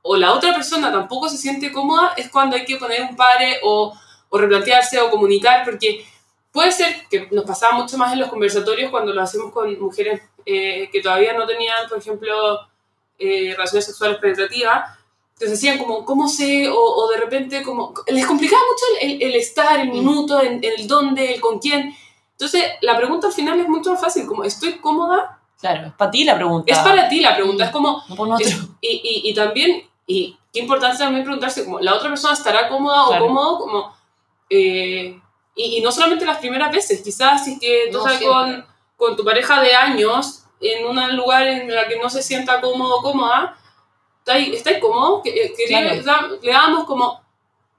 [0.00, 3.60] o la otra persona tampoco se siente cómoda, es cuando hay que poner un pare
[3.62, 3.94] o,
[4.30, 6.06] o replantearse o comunicar, porque
[6.50, 10.22] puede ser que nos pasaba mucho más en los conversatorios cuando lo hacemos con mujeres
[10.46, 12.60] eh, que todavía no tenían, por ejemplo,
[13.18, 14.98] eh, relaciones sexuales penetrativas,
[15.38, 16.68] se decían como, ¿cómo sé?
[16.68, 20.62] O, o de repente, como, les complicaba mucho el, el- el estar, el minuto, en,
[20.62, 21.94] el dónde, el con quién.
[22.32, 25.38] Entonces, la pregunta al final es mucho más fácil, como, ¿estoy cómoda?
[25.60, 26.72] Claro, es para ti la pregunta.
[26.72, 28.88] Es para ti la pregunta, es como, No es- y,
[29.24, 33.24] y, y también, y qué importante también preguntarse, como, ¿la otra persona estará cómoda Claro.
[33.24, 33.58] o cómodo?
[33.58, 33.94] Como,
[34.50, 35.18] eh,
[35.54, 38.66] y, y no solamente las primeras veces, quizás si es que tú No, estás con,
[39.02, 42.98] con tu pareja de años en un lugar en el que no se sienta cómodo
[42.98, 43.56] o cómoda,
[44.20, 45.20] ¿está ahí, está cómodo?
[45.22, 45.88] Que, eh, que Claro.
[45.88, 47.20] le, da- le damos como...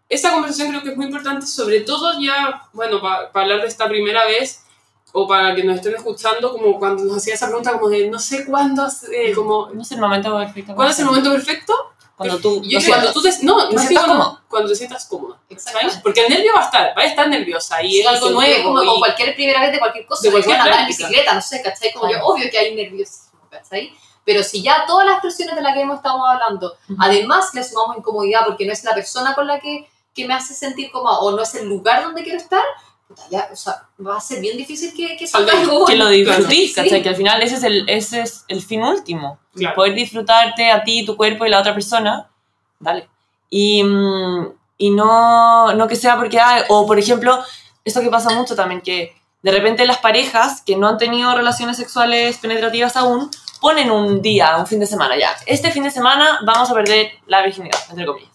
[0.09, 3.87] Esa conversación creo que es muy importante, sobre todo ya, bueno, para hablar de esta
[3.87, 4.63] primera vez,
[5.13, 8.19] o para que nos estén escuchando, como cuando nos hacía esa pregunta, como de no
[8.19, 10.75] sé cuándo, eh, como, No es el momento perfecto.
[10.75, 11.73] ¿cuándo es el momento perfecto?
[12.15, 12.61] Cuando tú.
[12.63, 14.41] Yo no cuando tú te, no, te no sientas cómodo.
[14.47, 15.39] cuando te sientas cómoda.
[15.57, 15.97] ¿sabes?
[16.03, 18.63] Porque el nervio va a estar, va a estar nerviosa y es algo sí, nuevo.
[18.63, 20.21] Como, y- como cualquier primera vez de cualquier cosa.
[20.23, 21.91] De cualquier andar en bicicleta, no sé, ¿cachai?
[21.91, 22.23] Como Claro.
[22.25, 23.93] que obvio que hay nerviosismo, ¿cachai?
[24.25, 26.95] Pero si ya todas las expresiones de las que hemos estado hablando, Ujú.
[26.99, 30.53] además le sumamos incomodidad porque no es la persona con la que, que me hace
[30.53, 32.63] sentir cómoda o no es el lugar donde quiero estar,
[33.07, 36.09] puta, ya, o sea, va a ser bien difícil que, que salga algo que lo
[36.09, 36.73] disfrutís, Sí.
[36.73, 37.03] ¿cachai?
[37.03, 39.39] Que al final ese es el, ese es el fin último.
[39.55, 39.75] Claro.
[39.75, 42.29] Poder disfrutarte a ti, tu cuerpo y la otra persona.
[42.79, 43.07] Dale.
[43.49, 47.43] Y, mm, y no, no que sea porque hay, o por ejemplo,
[47.85, 51.77] esto que pasa mucho también, que de repente las parejas que no han tenido relaciones
[51.77, 53.29] sexuales penetrativas aún,
[53.61, 55.35] ponen un día, un fin de semana, ya.
[55.45, 58.32] Este fin de semana vamos a perder la virginidad, entre comillas.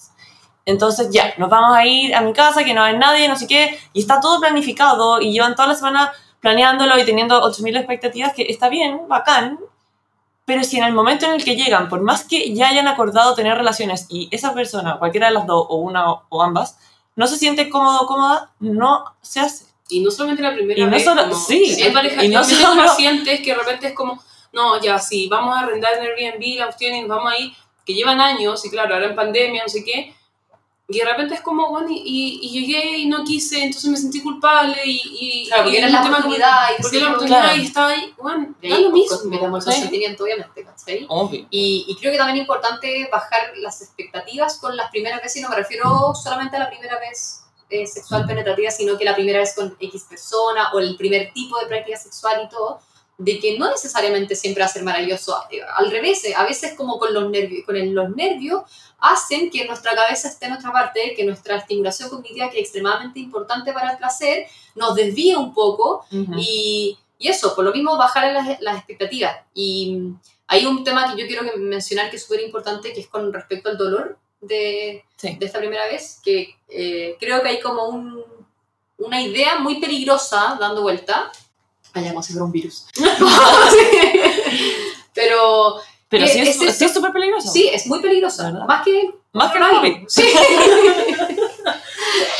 [0.68, 3.46] Entonces ya, nos vamos a ir a mi casa, que no hay nadie, no sé
[3.46, 8.34] qué, y está todo planificado y llevan toda la semana planeándolo y teniendo 8.000 expectativas,
[8.34, 9.58] que está bien, bacán,
[10.44, 13.34] pero si en el momento en el que llegan, por más que ya hayan acordado
[13.34, 16.78] tener relaciones y esa persona, cualquiera de las dos, o una o- ambas,
[17.16, 19.64] no se siente cómodo o cómoda, no se hace.
[19.88, 21.02] Y no solamente la primera Y no vez.
[21.04, 24.78] solo- como- sí, hay parejas, y no solo- pacientes que de repente es como, no,
[24.82, 27.52] ya sí, vamos a arrendar en Airbnb la cuestión y nos vamos a ir,
[27.86, 30.14] que llevan años, y claro, ahora en pandemia, no sé qué,
[30.90, 33.96] y de repente es como, bueno, y, y- y llegué y no quise, entonces me
[33.98, 35.02] sentí culpable y...
[35.20, 37.56] y Claro, porque y era la oportunidad y como- Porque sí, la oportunidad claro.
[37.60, 39.30] y estaba ahí, bueno, Y da ahí lo pues, mismo.
[39.30, 39.78] metemos el Sí.
[39.80, 41.06] consentimiento, obviamente, ¿cachai?
[41.10, 41.46] Obvio.
[41.50, 45.40] Y, y creo que también es importante bajar las expectativas con las primeras veces, y
[45.42, 49.40] no me refiero solamente a la primera vez eh, sexual penetrativa, sino que la primera
[49.40, 52.80] vez con X persona o el primer tipo de práctica sexual y todo,
[53.18, 55.36] de que no necesariamente siempre va a ser maravilloso.
[55.76, 58.62] Al revés, a veces como con los nervios, con el- los nervios
[59.00, 63.18] hacen que nuestra cabeza esté en otra parte, que nuestra estimulación cognitiva, que es extremadamente
[63.18, 66.04] importante para el placer, nos desvíe un poco
[66.36, 69.36] y, y eso, por lo mismo, bajar las, las expectativas.
[69.52, 73.08] Y mm, hay un tema que yo quiero mencionar que es súper importante, que es
[73.08, 75.34] con respecto al dolor de, Sí.
[75.36, 78.22] de esta primera vez, que eh, creo que hay como un-
[78.98, 81.30] una idea muy peligrosa dando vuelta.
[81.94, 82.86] Ay, ya, como si fuera un virus.
[85.14, 86.72] Pero Pero ¿Qué sí es es eso?
[86.72, 87.50] sí es súper peligroso.
[87.50, 88.44] sí, es muy peligrosa.
[88.50, 88.66] ¿Verdad?
[88.66, 89.96] Más que Más que COVID.
[90.08, 90.22] Sí.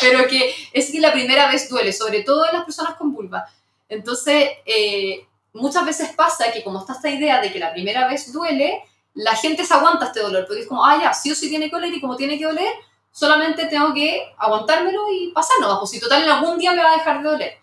[0.01, 3.45] Pero que es que la primera vez duele, sobre todo en las personas con vulva.
[3.89, 8.33] Entonces, eh, muchas veces pasa que como está esta idea de que la primera vez
[8.33, 8.83] duele,
[9.15, 11.67] la gente se aguanta este dolor, porque es como, ah, ya, sí o sí tiene
[11.69, 12.73] que doler y como tiene que doler,
[13.11, 16.97] solamente tengo que aguantármelo y pasarlo, pues si total en algún día me va a
[16.99, 17.59] dejar de doler.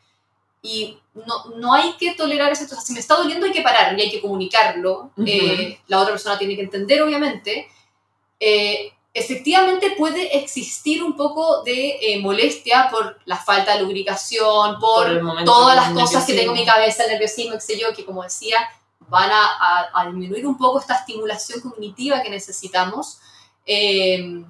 [0.61, 3.61] Y no, no hay que tolerar eso, o sea, si me está doliendo hay que
[3.61, 7.67] parar y hay que comunicarlo, eh, la otra persona tiene que entender, obviamente.
[8.39, 15.07] Eh, efectivamente puede existir un poco de eh, molestia por la falta de lubricación, por,
[15.45, 18.23] todas las cosas que tengo en mi cabeza, el nerviosismo, qué sé yo, que como
[18.23, 18.57] decía,
[19.07, 23.19] van a, a- a disminuir un poco esta estimulación cognitiva que necesitamos.
[23.65, 24.43] Eh,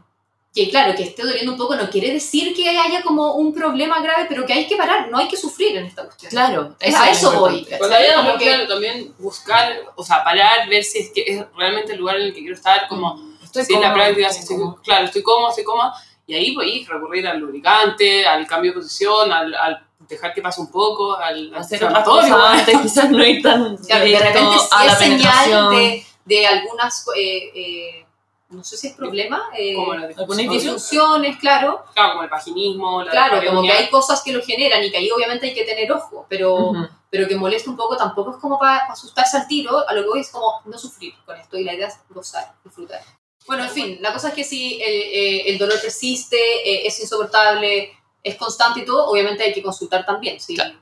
[0.55, 3.99] que claro, que esté doliendo un poco no quiere decir que haya como un problema
[3.99, 6.29] grave, pero que hay que parar, no hay que sufrir en esta cuestión.
[6.29, 6.75] Claro.
[6.79, 7.65] Es a es eso voy.
[7.77, 7.97] Cuando
[8.37, 12.15] que- claro, también buscar, o sea, parar, ver si es que es realmente el lugar
[12.15, 14.81] en el que quiero estar, como Estoy si en la práctica, estoy si estoy, cómoda.
[14.81, 15.93] claro, estoy cómodo, estoy cómoda,
[16.25, 20.61] y ahí podéis recurrir al lubricante, al cambio de posición, al, al dejar que pase
[20.61, 24.57] un poco, al Hacer otras cosas antes, quizás no ir tan Claro, de directo repente
[24.59, 28.04] sí a la es señal de, de algunas eh, eh,
[28.49, 30.49] no sé si es problema, eh, Como la ¿Alguna disfunción.
[30.51, 34.83] disfunciones, claro, Claro, como el vaginismo, la claro, como que hay cosas que lo generan
[34.83, 36.87] y que ahí obviamente hay que tener ojo, pero, Ujú.
[37.09, 40.09] pero que molesta un poco tampoco es como para asustarse al tiro, a lo que
[40.09, 43.01] voy es como no sufrir con esto y la idea es gozar, disfrutar.
[43.47, 46.99] Bueno, en fin, la cosa es que si el, eh, el dolor persiste, eh, es
[46.99, 47.91] insoportable,
[48.23, 50.55] es constante y todo, obviamente hay que consultar también, sí.
[50.55, 50.75] Claro.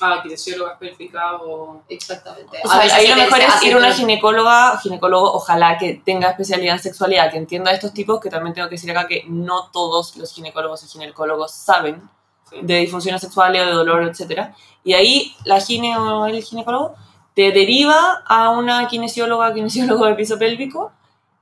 [0.00, 1.82] Ah, kinesiólogas pélvicas o...
[1.88, 2.58] Exactamente.
[2.64, 6.02] O A sea, ahí se lo mejor es ir a una ginecóloga, ginecólogo, ojalá que
[6.04, 9.24] tenga especialidad en sexualidad, que entienda estos tipos, que también tengo que decir acá que
[9.28, 12.02] no todos los ginecólogos y ginecólogos saben
[12.50, 12.56] Sí.
[12.60, 14.48] de disfunciones sexuales o de dolor, etc.
[14.84, 16.94] Y ahí la gine o el ginecólogo
[17.34, 20.92] te deriva a una kinesióloga, kinesiólogo de piso pélvico,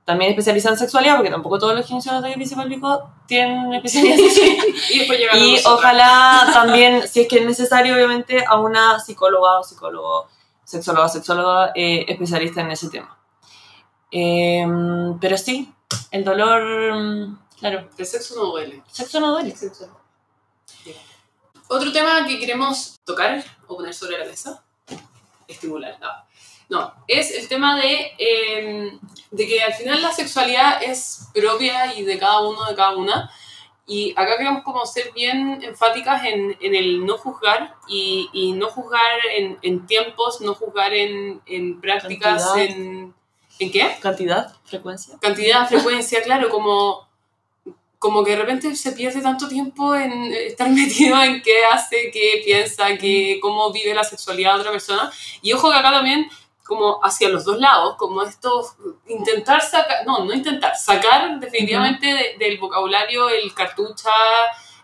[0.05, 4.29] también especializada en sexualidad, porque tampoco todos los kinesiólogos de piso pélvico tienen especialidad en
[4.29, 5.35] sexualidad.
[5.35, 10.27] Y Y ojalá también, si es que es necesario, obviamente, a una psicóloga o psicólogo,
[10.63, 13.17] sexóloga o sexóloga eh, especialista en ese tema.
[14.11, 15.73] Em, pero sí,
[16.11, 18.75] el dolor, mm, claro, El sexo no duele.
[18.75, 19.55] el sexo no duele.
[21.69, 24.63] Otro tema que queremos tocar o poner sobre la mesa,
[25.47, 26.09] estimular, no,
[26.73, 28.97] no es el tema de, eh,
[29.31, 33.31] de que al final la sexualidad es propia y de cada uno, de cada una.
[33.85, 38.67] Y acá queremos como ser bien enfáticas en, en el no juzgar y, y no
[38.69, 39.01] juzgar
[39.37, 42.77] en, en tiempos, no juzgar en, en prácticas, Cantidad.
[42.77, 43.13] en...
[43.59, 43.95] ¿En qué?
[44.01, 45.15] Cantidad, frecuencia.
[45.21, 47.07] cantidad, frecuencia, claro, como,
[47.99, 52.41] como que de repente se pierde tanto tiempo en estar metido en qué hace, qué
[52.43, 55.11] piensa, qué, cómo vive la sexualidad de otra persona.
[55.41, 56.27] Y ojo que acá también,
[56.65, 58.65] como hacia los dos lados, como esto,
[59.07, 64.09] intentar sacar, no, no intentar, sacar definitivamente de- del vocabulario el cartucha,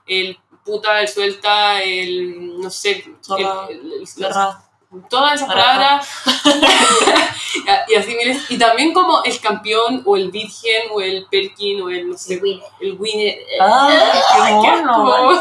[0.05, 6.07] el puta, el suelta, el, no sé, el- Zorra, el- todas esas palabras.
[7.87, 11.89] Y así miles y también como el campeón o el virgen o el perkin o
[11.89, 12.39] el no sé
[12.79, 15.31] el winner ¡Ah, qué mono!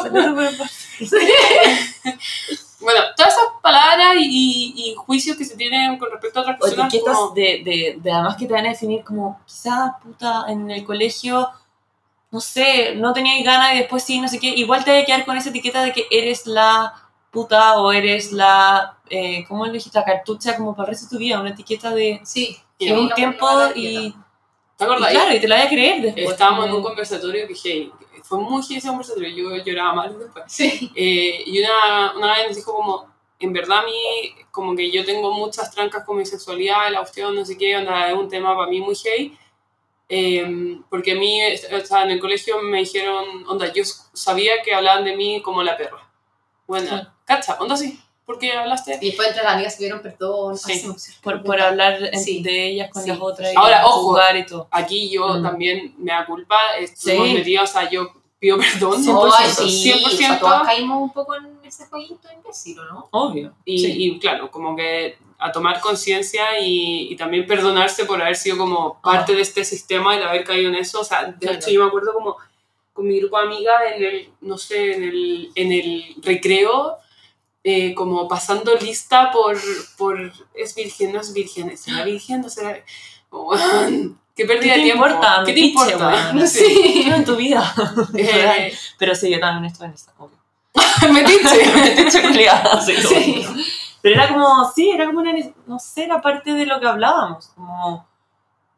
[2.81, 6.61] bueno todas esas palabras y, y juicios que se tienen con respecto a otras O
[6.61, 10.45] personas etiquetas como- de, de, de además que te van a definir como, quizás, puta,
[10.49, 11.49] en el colegio,
[12.31, 15.07] no sé, no tenías ganas y después sí, no sé qué, igual te vas a
[15.07, 16.93] quedar con esa etiqueta de que eres la
[17.31, 19.99] puta o eres la, eh, ¿cómo le dijiste?
[19.99, 22.57] La cartucha como para el resto de tu vida, una etiqueta de, Sí.
[22.79, 24.13] Y de un tiempo y.
[24.77, 25.11] ¿te y acuerdas?
[25.11, 26.31] claro, y te la vas a creer después.
[26.31, 27.93] estábamos en un conversatorio que hey,
[28.29, 30.91] fue muy heavy ese conversatorio yo lloraba mal después Sí.
[30.95, 33.11] Eh, y una, una vez nos dijo como,
[33.41, 37.35] en verdad a mí, como que yo tengo muchas trancas con mi sexualidad, la cuestión,
[37.35, 39.39] no sé qué, onda, es un tema para mí muy heavy.
[40.11, 41.41] Eh, porque a mí,
[41.73, 45.63] o sea, en el colegio me dijeron, onda, yo sabía que hablaban de mí como
[45.63, 46.09] la perra.
[46.67, 47.07] Bueno, Sí.
[47.25, 48.99] cacha, onda sí, ¿por qué hablaste?
[49.01, 50.59] Y después entre las amigas pidieron perdón.
[50.59, 50.73] Sí.
[50.73, 50.85] Ay,
[51.23, 52.43] por, por hablar Sí.
[52.43, 53.09] de ellas con Sí.
[53.09, 54.03] las otras Ahora, ojo.
[54.03, 54.69] jugar y todo.
[54.71, 55.43] Aquí yo Mm.
[55.43, 57.35] también me da culpa, estuvimos Sí.
[57.35, 60.39] metidos, o sea, yo pido perdón, Sí, No, 100%, ay, sí, o sea, 100%.
[60.41, 63.09] todas caímos un poco en ese jueguito imbécil, ¿o ¿no?
[63.13, 63.55] Obvio.
[63.65, 63.95] Y, Sí.
[63.97, 69.01] y, claro, como que a tomar conciencia y, y también perdonarse por haber sido como
[69.01, 71.01] parte de este sistema y de haber caído en eso.
[71.01, 71.57] O sea, de Claro.
[71.57, 72.37] hecho yo me acuerdo como
[72.93, 76.99] con mi grupo de amigas en el, no sé, en el, en el recreo,
[77.71, 79.59] eh, como pasando lista por,
[79.99, 82.41] por, es virgen, no es virgen, ¿será virgen?
[82.41, 82.83] No será...
[83.29, 83.51] Como,
[84.35, 85.07] ¿Qué pérdida ¿Qué de te tiempo?
[85.07, 85.43] importa?
[85.45, 86.33] ¿Qué te Metiche, importa?
[86.47, 87.05] Sí.
[87.09, 87.75] No en tu vida.
[88.15, 90.39] Eh, Pero sí, yo también estoy en esa, obvio.
[91.13, 91.73] metiche.
[91.75, 93.47] Metiche culiada, sí, Sí.
[94.01, 95.33] Pero era como, sí, era como una,
[95.67, 98.07] no sé, era parte de lo que hablábamos, como,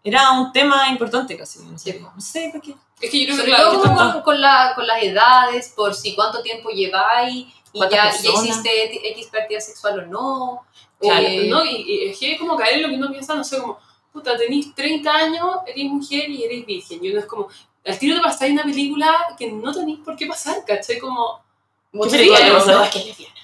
[0.02, 1.98] era un tema importante casi, no sé, Sí.
[2.00, 2.74] no sé por qué.
[3.02, 3.70] Es que yo creo que claro,
[4.14, 8.42] que con, la, con las edades, por si cuánto tiempo lleváis y ¿Cuántas ya, ya
[8.42, 10.66] hiciste X práctica sexual o no.
[10.98, 11.64] Claro, Eh, ¿no?
[11.64, 13.78] Y, y es como caer en lo que uno piensa, no sé, como,
[14.12, 17.04] puta, tenés 30 años, eres mujer y eres virgen.
[17.04, 17.48] Y uno es como,
[17.86, 20.98] al tiro te pasáis una película que no tenéis por qué pasar, ¿cachai?
[20.98, 21.40] Como,
[21.92, 22.70] te pasó?
[22.72, 23.34] no, es que es lesbiana.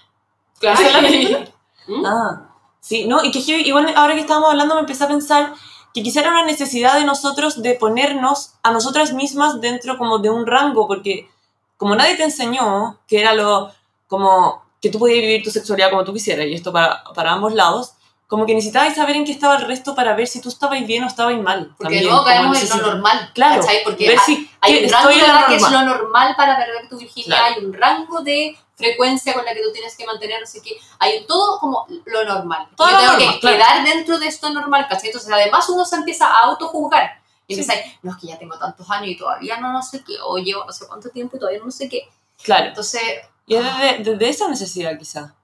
[0.59, 0.81] claro.
[0.81, 1.49] ¿Esa es la película?
[1.89, 2.07] ¿Mm?
[2.07, 5.55] Ah, sí, no, y que igual ahora que estábamos hablando me empecé a pensar
[5.95, 10.31] que quizá era una necesidad de nosotros de ponernos a nosotras mismas dentro como de
[10.31, 11.31] un rango, porque
[11.77, 13.73] como nadie te enseñó que era lo,
[14.07, 17.53] como que tú podías vivir tu sexualidad como tú quisieras, y esto para, para ambos
[17.55, 17.93] lados,
[18.27, 21.05] como que necesitabas saber en qué estaba el resto para ver si tú estabas bien
[21.05, 21.67] o estabas mal.
[21.79, 23.31] Porque también, luego caemos en lo normal.
[23.35, 23.85] Claro, ¿cachai?
[23.85, 26.99] Porque ver si hay un rango de edad que es lo normal para perder tu
[26.99, 27.55] virginidad, Claro.
[27.57, 30.77] hay un rango de frecuencia con la que tú tienes que mantener, no sé qué,
[30.99, 32.69] hay todo como lo normal.
[32.77, 33.57] Todo yo tengo normal, que claro.
[33.57, 35.07] quedar dentro de esto normal, ¿cachai?
[35.09, 37.23] Entonces además uno se empieza a autojuzgar.
[37.49, 37.61] Y Sí.
[37.61, 40.37] empieza, no, es que ya tengo tantos años y todavía no, no sé qué, o
[40.39, 42.09] llevo no sé cuánto tiempo y todavía no sé qué.
[42.43, 42.67] Claro.
[42.67, 43.01] Entonces,
[43.47, 45.37] Y es desde, desde esa necesidad quizá,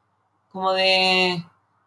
[0.51, 1.43] como de,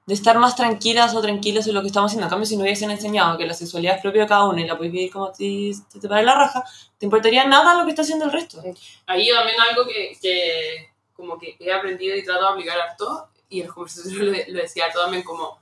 [0.06, 2.26] de estar más tranquilas o tranquilos en lo que estamos haciendo.
[2.26, 4.66] En cambio, si no hubiesen enseñado que la sexualidad es propia de cada uno y
[4.66, 6.64] la puedes vivir como ti te, te pare la raja,
[6.98, 8.62] te importaría nada lo que está haciendo el resto.
[9.08, 13.60] Ahí también algo que, que como que he aprendido y trato de aplicar harto, y
[13.60, 15.60] en las conversaciones lo, lo decía harto también como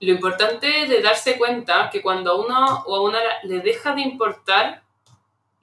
[0.00, 4.02] lo importante de darse cuenta que cuando a uno o a una le deja de
[4.02, 4.82] importar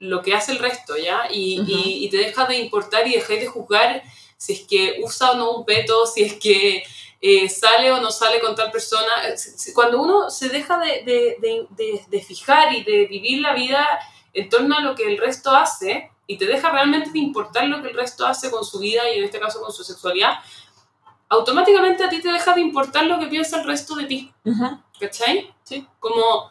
[0.00, 1.28] lo que hace el resto, ¿ya?
[1.30, 1.70] Y, Ujú.
[1.70, 4.02] y, y te deja de importar y dejáis de juzgar
[4.36, 6.82] si es que usa o no un peto, si es que
[7.20, 9.12] eh, sale o no sale con tal persona.
[9.28, 9.34] Eh,
[9.74, 11.36] Cuando uno se deja de, de,
[11.76, 13.86] de, de- fijar y de vivir la vida
[14.32, 17.82] en torno a lo que el resto hace y te deja realmente de importar lo
[17.82, 20.38] que el resto hace con su vida y en este caso con su sexualidad,
[21.28, 24.78] automáticamente a ti te deja de importar lo que piensa el resto de ti, Ujú.
[24.98, 25.52] ¿cachai?
[25.64, 25.86] Sí.
[25.98, 26.50] Como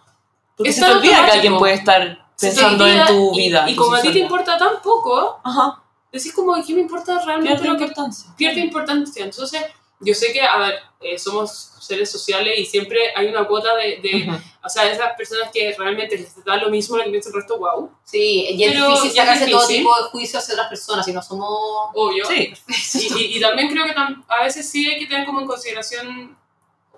[0.55, 3.65] Porque se te olvida que alguien puede estar pensando en olvida tu y- vida.
[3.67, 7.19] Y, en como a ti te importa tan poco, Ajá, decís como, ¿qué me importa
[7.25, 8.29] realmente pierde lo que importancia.
[8.37, 9.23] pierde importancia.
[9.25, 9.61] Entonces,
[9.99, 13.97] yo sé que, a ver, eh, somos seres sociales y siempre hay una cuota de,
[14.01, 14.29] de
[14.63, 17.57] o sea, esas personas que realmente les da lo mismo lo que piensa el resto,
[17.57, 21.11] wow, Sí, y es Pero difícil sacarse todo tipo de juicios hacia otras personas si
[21.13, 21.49] no somos...
[21.95, 22.25] obvio.
[22.25, 22.53] Sí,
[22.95, 25.47] Y, y- y también creo que tam- a veces sí hay que tener como en
[25.47, 26.37] consideración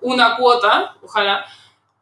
[0.02, 1.46] una cuota, ojalá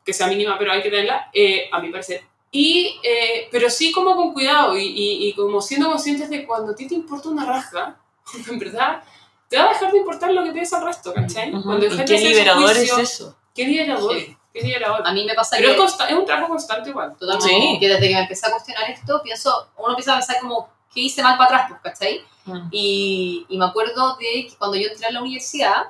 [0.06, 2.24] que sea mínima, pero hay que tenerla, eh, a mi parecer.
[2.52, 6.72] Y, eh, pero sí como con cuidado y, y- y como siendo conscientes de cuando
[6.72, 7.98] a ti te importa una raja,
[8.50, 9.04] en verdad,
[9.48, 11.54] te va a dejar de importar lo que piensa el resto, ¿cachai?
[11.54, 11.64] Ujú.
[11.64, 13.36] Cuando ¿Y qué liberador es juicio, eso?
[13.54, 14.38] Qué liberador, Sí.
[14.54, 15.02] qué liberador.
[15.06, 15.74] A mí me pasa Pero que...
[15.76, 17.16] es, consta- es un trabajo constante igual.
[17.20, 17.50] Totalmente.
[17.50, 17.78] Sí.
[17.80, 21.02] Que desde que me empecé a cuestionar esto, pienso, uno empieza a pensar como, ¿qué
[21.02, 21.80] hice mal para atrás?
[21.82, 22.22] Pues, ¿cachai?
[22.46, 22.68] Mm.
[22.72, 25.84] Y, y me acuerdo de que cuando yo entré a la universidad,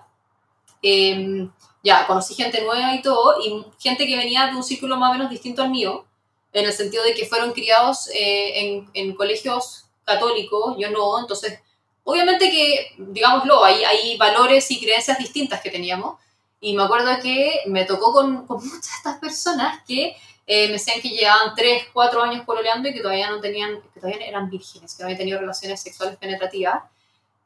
[0.82, 1.50] em,
[1.84, 5.14] ya conocí gente nueva y todo, y gente que venía de un círculo más o
[5.14, 6.06] menos distinto al mío,
[6.54, 11.60] en el sentido de que fueron criados eh, en, en colegios católicos, yo no, entonces,
[12.04, 16.18] obviamente que, digámoslo, hay, hay valores y creencias distintas que teníamos,
[16.62, 20.16] y me acuerdo que me tocó con, con muchas de estas personas que
[20.52, 24.00] eh, me decían que llevaban 3, 4 años pololeando y que todavía no tenían, que
[24.00, 26.84] todavía eran vírgenes, que no habían tenido relaciones sexuales penetrativas.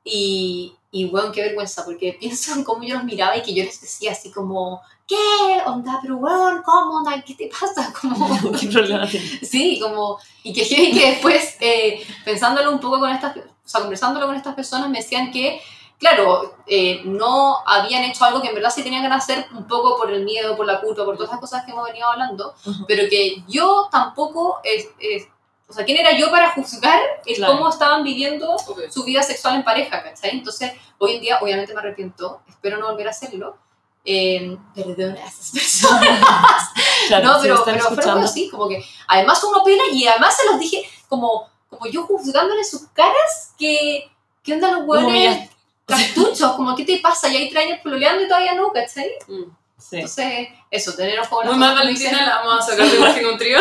[0.05, 3.65] Y, y bueno, qué vergüenza, porque pienso en cómo yo los miraba y que yo
[3.65, 5.61] les decía así como, ¿qué?
[5.65, 6.97] Onda, pero weón, ¿cómo?
[6.97, 7.93] Onda, ¿qué te pasa?
[8.01, 9.39] Como, ¿Qué problema tienes?
[9.49, 13.81] sí, como, y que, y que después, eh, pensándolo un poco con estas, o sea,
[13.81, 15.61] conversándolo con estas personas, me decían que,
[15.99, 19.97] claro, eh, no habían hecho algo que en verdad sí tenían que hacer un poco
[19.97, 22.85] por el miedo, por la culpa, por todas las cosas que hemos venido hablando, Ujú.
[22.87, 25.27] pero que yo tampoco, es, es-
[25.65, 27.53] o sea, ¿quién era yo para juzgar el Claro.
[27.57, 28.81] cómo estaban viviendo Ok.
[28.91, 30.31] su vida sexual en pareja, ¿cachai?
[30.31, 33.57] Entonces, hoy en día, obviamente me arrepiento, espero no volver a hacerlo.
[34.05, 36.19] Eh, perdona a esas personas.
[37.07, 40.35] Claro, no, si pero, están pero fueron así, como que además uno pela y además
[40.37, 44.09] se los dije como, como yo juzgándole sus caras que,
[44.41, 45.49] ¿qué onda los hueones
[45.85, 46.53] cartuchos?
[46.53, 47.27] Como, ¿qué te pasa?
[47.27, 49.11] Ya hay tres años pololeando y todavía no, ¿cachai?
[49.27, 49.51] Mm.
[49.77, 49.97] Sí.
[49.97, 51.75] Entonces, eso, tener ojo con Muy mal.
[51.75, 53.59] Valentina, la vamos a sacar de imagen un trío.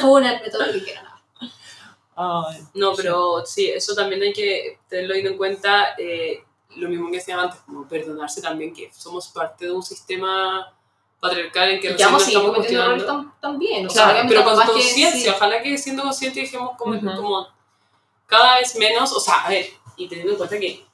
[0.00, 1.04] Fúnenme todo lo que quieran.
[2.74, 5.94] No, pero sí, eso también hay que tenerlo en cuenta.
[5.98, 6.42] eh,
[6.76, 10.72] lo mismo que decía antes, como perdonarse también que somos parte de un sistema
[11.20, 13.06] patriarcal en que Y que recién vamos estamos cuestionando.
[13.06, 13.86] tam- también.
[13.86, 15.36] O Claro, obviamente, pero con conciencia, sí.
[15.36, 17.48] ojalá que siendo consciente dijimos como, como
[18.26, 20.84] cada vez menos, o sea, a ver, y teniendo en cuenta que,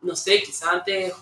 [0.00, 1.14] no sé, quizás antes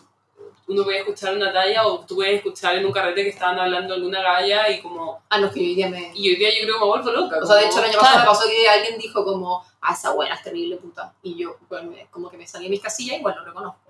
[0.67, 3.93] uno puede escuchar una talla o tú puedes escuchar en un carrete que estaban hablando
[3.95, 6.11] alguna galla y como, Ah, no, que hoy día me...
[6.15, 7.39] y hoy día yo creo que me vuelvo loca.
[7.43, 8.31] O sea, de hecho, el año pasado Claro.
[8.31, 11.13] me pasó que alguien dijo como, ah, esa buena es terrible puta.
[11.23, 13.84] Y yo, pues, me- como que me salí de mis casillas y igual lo reconozco.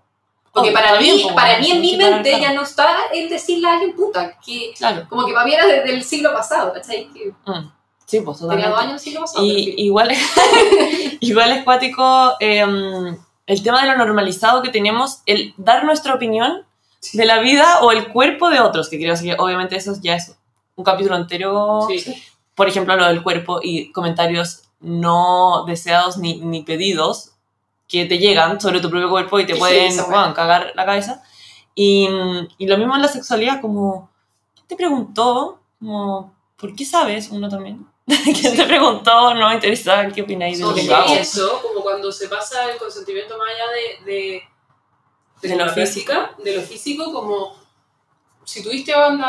[0.55, 3.69] Porque Obvio, para mí, bien, para mí en mi mente ya no está el decirle
[3.69, 5.05] a alguien puta, que Claro.
[5.09, 7.09] como que para mí era desde el siglo pasado, ¿cachai?
[7.13, 7.71] Que Mm.
[8.07, 8.79] Sí, pues tenía dos totalmente.
[8.81, 9.45] años el siglo pasado.
[9.45, 10.19] Y igual es,
[11.21, 16.65] igual es cuático em, el tema de lo normalizado que tenemos, el dar nuestra opinión
[17.13, 20.37] de la vida o el cuerpo de otros, que creo que obviamente eso ya es
[20.77, 22.23] un capítulo entero, Sí.
[22.55, 27.31] por ejemplo, lo del cuerpo y comentarios no deseados ni, ni pedidos
[27.89, 30.05] que te llegan sobre tu propio cuerpo y te pueden wea.
[30.09, 31.23] weón, cagar la cabeza.
[31.75, 32.09] Y,
[32.59, 34.11] y lo mismo en la sexualidad, como,
[34.55, 35.61] ¿quién te preguntó?
[35.79, 37.29] Como, ¿por qué sabes?
[37.31, 37.87] Uno también.
[38.07, 39.35] ¿Quién te preguntó?
[39.35, 41.15] No me interesa qué opináis de lo que hago.
[41.15, 43.65] eso, como cuando se pasa el consentimiento más allá
[44.05, 44.43] de, de,
[45.43, 46.13] de, De lo físico.
[46.13, 47.57] práctica, de lo físico, como
[48.45, 49.29] si tuviste onda,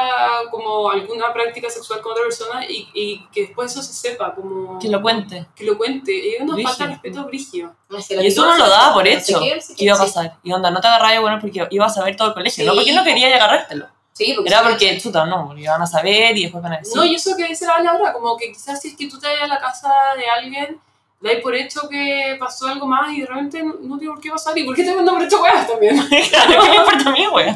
[0.52, 4.78] como alguna práctica sexual con otra persona y, y que después eso se sepa, como
[4.80, 5.46] Que lo cuente.
[5.56, 6.70] que lo cuente, es una Brígido.
[6.70, 7.76] falta de respeto brigio.
[7.90, 10.04] no Y eso uno lo daba por no hecho, no que iba a sí.
[10.04, 10.38] pasar.
[10.44, 12.66] Y onda, no te agarrabas bueno porque ibas a ver todo el colegio.
[12.66, 12.78] No Sí.
[12.78, 13.88] porque no quería agarrártelo.
[14.14, 16.78] Sí, porque Era sí, porque, chuta, no, porque iban a saber y después van a
[16.78, 16.96] decir.
[16.96, 19.20] No, y eso que dice la Vale ahora, como que quizás si es que tú
[19.20, 20.80] te vayas a la casa de alguien,
[21.20, 24.30] dais por hecho que pasó algo más y de repente no, no tiene por qué
[24.30, 24.58] pasar.
[24.58, 25.98] ¿Y por qué te mandan por hecho weas también?
[26.30, 27.56] Claro, ¿qué me importa a mí, güey?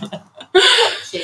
[1.10, 1.22] Sí.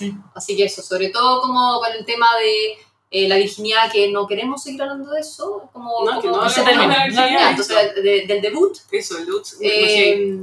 [0.00, 0.14] Sí.
[0.34, 2.78] Así que eso, sobre todo como con el tema de
[3.12, 5.68] eh, la virginidad, que no queremos seguir hablando de eso.
[5.72, 7.06] Como, No, que se termina.
[7.50, 10.38] entonces, de- del debut, Eso, el Lutz, eh.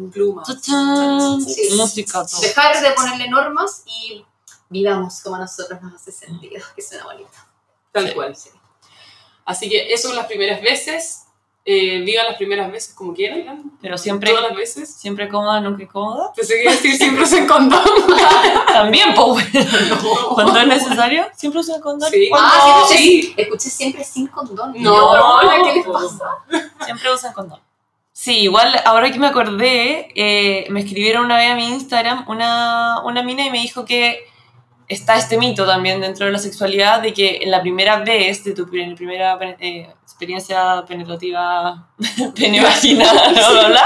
[1.45, 1.69] Sí.
[1.75, 2.41] Música, todo.
[2.41, 4.23] dejar de ponerle normas y
[4.69, 7.29] vivamos como a nosotros nos hace sentido, que suena bonito.
[7.91, 8.13] Tal Sí.
[8.13, 8.37] cual.
[9.45, 11.23] Así que eso las primeras veces.
[11.69, 13.71] Eh, vivan las primeras veces como quieran.
[13.81, 14.89] Pero siempre, Todas las veces.
[14.95, 16.31] siempre cómoda, nunca incómoda.
[16.33, 17.83] Pensé que iba a decir siempre usen condón.
[18.71, 19.45] También, pues,
[20.33, 22.09] Cuando es necesario, siempre usa condón.
[22.09, 22.29] Sí.
[22.33, 23.33] Ah, sí.
[23.35, 24.75] Escuché siempre sin condón.
[24.77, 25.91] No, Hola, ¿qué les no.
[25.91, 26.25] pasa?
[26.85, 27.59] Siempre usan condón.
[28.13, 33.01] Sí, igual ahora que me acordé, eh, me escribieron una vez a mi Instagram una,
[33.03, 34.25] una mina y me dijo que
[34.87, 38.53] está este mito también dentro de la sexualidad de que en la primera vez de
[38.53, 41.87] tu pri- primera eh, experiencia penetrativa
[42.35, 43.33] penevaginal,
[43.67, 43.85] bla,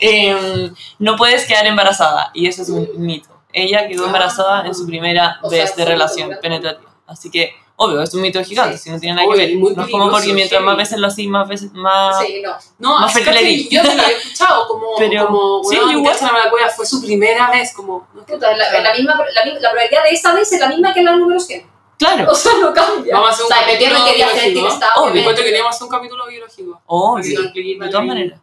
[0.00, 2.30] em, no puedes quedar embarazada.
[2.34, 3.28] Y eso es un mito.
[3.52, 6.90] Ella quedó embarazada en su primera O vez de relación penetrativa.
[7.06, 7.52] Así que,
[7.84, 8.84] obvio, es un mito gigante, Sí.
[8.84, 9.56] si no tiene nada Obvio, que ver.
[9.76, 10.64] no es como porque mientras sí.
[10.66, 12.18] más veces lo así, más veces, más...
[12.24, 12.56] Sí, no.
[12.78, 13.68] No, Más que eres.
[13.70, 16.12] yo te lo he escuchado como, Pero- como sí, bueno, igual.
[16.12, 18.06] casa no me la cueva, fue su primera vez, como...
[18.14, 21.02] no, Puta, la, la misma, la, la probabilidad de esa vez es la misma que
[21.02, 21.70] la número 100.
[21.98, 23.14] Claro, O sea, no cambia.
[23.14, 24.74] Vamos a hacer o un sea, qué día capítulo fértil biológico.
[24.84, 26.80] está, Obvio, cuento que queríamos hacer un capítulo biológico.
[26.86, 28.40] obvio, que de todas maneras.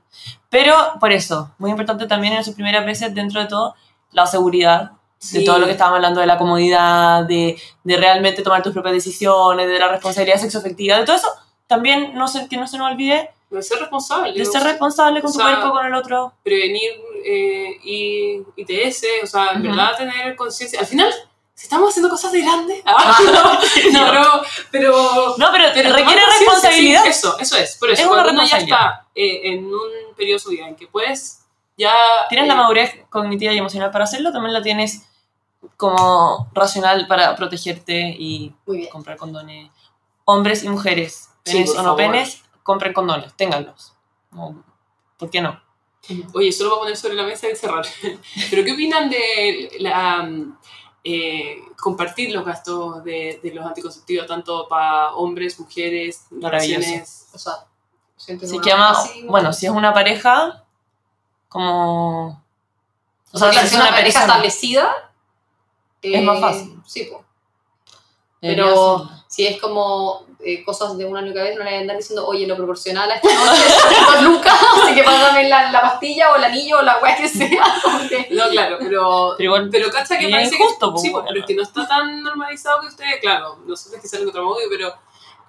[0.49, 3.75] Pero, por eso, muy importante también en sus primeras veces, dentro de todo,
[4.11, 5.43] la seguridad, de Sí.
[5.45, 9.67] todo lo que estábamos hablando, de la comodidad, de, de realmente tomar tus propias decisiones,
[9.67, 11.27] de la responsabilidad sexoafectiva, de todo eso,
[11.67, 14.31] también no se, que no se nos olvide De ser responsable.
[14.33, 16.33] de ser responsable con o tu sea, cuerpo, con el otro.
[16.43, 16.89] prevenir
[17.25, 19.67] eh, I- ITS, o sea, en Ujú.
[19.75, 20.79] verdad tener conciencia.
[20.79, 21.13] Al final,
[21.53, 23.17] si estamos haciendo cosas de grande, ah,
[23.91, 24.23] no, no, pero,
[24.71, 27.03] pero, No, pero, pero requiere responsabilidad.
[27.03, 27.75] sí, eso, eso es.
[27.75, 30.65] Por eso, Es una cuando uno ya está eh, en un periodo de su vida
[30.65, 31.41] en que puedes
[31.77, 31.93] ya.
[32.29, 35.03] Tienes eh, la madurez cognitiva y emocional para hacerlo, también la tienes
[35.77, 38.53] como racional para protegerte y
[38.91, 39.71] comprar condones.
[40.25, 41.97] Hombres y mujeres, Sí, penes por o no favor.
[41.97, 43.93] penes, compren condones, ténganlos.
[44.31, 44.63] No,
[45.17, 45.59] ¿Por qué no?
[46.33, 47.85] Oye, solo voy a poner sobre la mesa y cerrar.
[48.49, 50.29] Pero, ¿qué opinan de la,
[51.03, 57.27] eh, compartir los gastos de, de los anticonceptivos, tanto para hombres, mujeres, relaciones?
[57.33, 57.53] O sea,
[58.15, 60.63] Si así, bueno, si es una pareja,
[61.47, 62.43] como...
[63.31, 65.08] O sea, si es una una pareja establecida.
[66.01, 66.75] Es más fácil.
[66.85, 67.23] Sí, pues.
[68.41, 71.81] Pero si es como eh, cosas de un año que vez, no le voy a
[71.81, 73.61] andar diciendo, oye, lo proporcional a esta noche
[74.13, 77.27] dos lucas, así que pásame la, la pastilla o el anillo o la weá que
[77.27, 77.63] sea.
[77.83, 79.35] porque- No, claro, pero.
[79.37, 80.99] Pero igual, Pero cacha que parece injusto, que.
[81.01, 81.27] Sí, bueno.
[81.27, 83.19] pero es que no está tan normalizado que ustedes.
[83.21, 84.93] Claro, nosotros quizás lo encontramos obvio, pero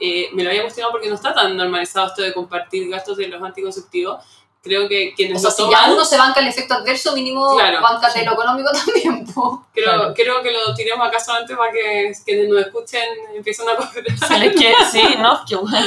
[0.01, 3.29] eh, me lo había cuestionado porque no está tan normalizado esto de compartir gastos de
[3.29, 4.25] los anticonceptivos.
[4.63, 5.87] Creo que O quienes sea, lo si toman.
[5.87, 9.65] ya uno se banca el efecto adverso, mínimo Claro, bancate lo económico también, po.
[9.73, 10.15] Creo, Claro.
[10.15, 13.03] creo que lo tiremos acá solamente para que quienes nos escuchen
[13.35, 13.91] empiecen a
[14.27, 15.41] se les quiere, sí, ¿no?
[15.49, 15.87] Que bueno.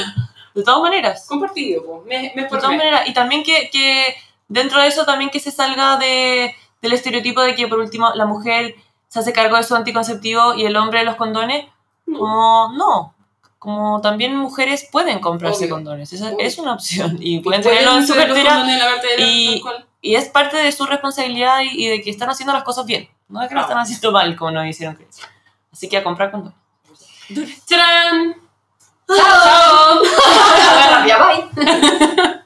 [0.54, 1.24] De todas maneras.
[1.28, 2.04] Compartido, pues.
[2.06, 3.08] Mes, mes De todas maneras.
[3.08, 4.14] Y también que, que
[4.48, 8.26] dentro de eso también que se salga de, del estereotipo de que por último la
[8.26, 8.74] mujer
[9.08, 11.66] se hace cargo de su anticonceptivo y el hombre de los condones.
[12.06, 12.18] No.
[12.18, 13.13] Como no
[13.64, 16.12] como también mujeres pueden comprarse condones.
[16.12, 17.16] Es, una opción.
[17.18, 18.62] Y pueden tenerlo en su cartera.
[19.16, 19.62] Y,
[20.02, 23.08] es parte de su responsabilidad y, de que están haciendo las cosas bien.
[23.26, 23.66] No es que lo no.
[23.66, 25.10] están haciendo mal, como nos hicieron creer.
[25.72, 26.58] Así que a comprar condones.
[27.66, 28.34] ¡Tarán!
[29.08, 30.02] ¡Chao!
[31.06, 31.24] ¡Chao!
[31.64, 32.40] Bye.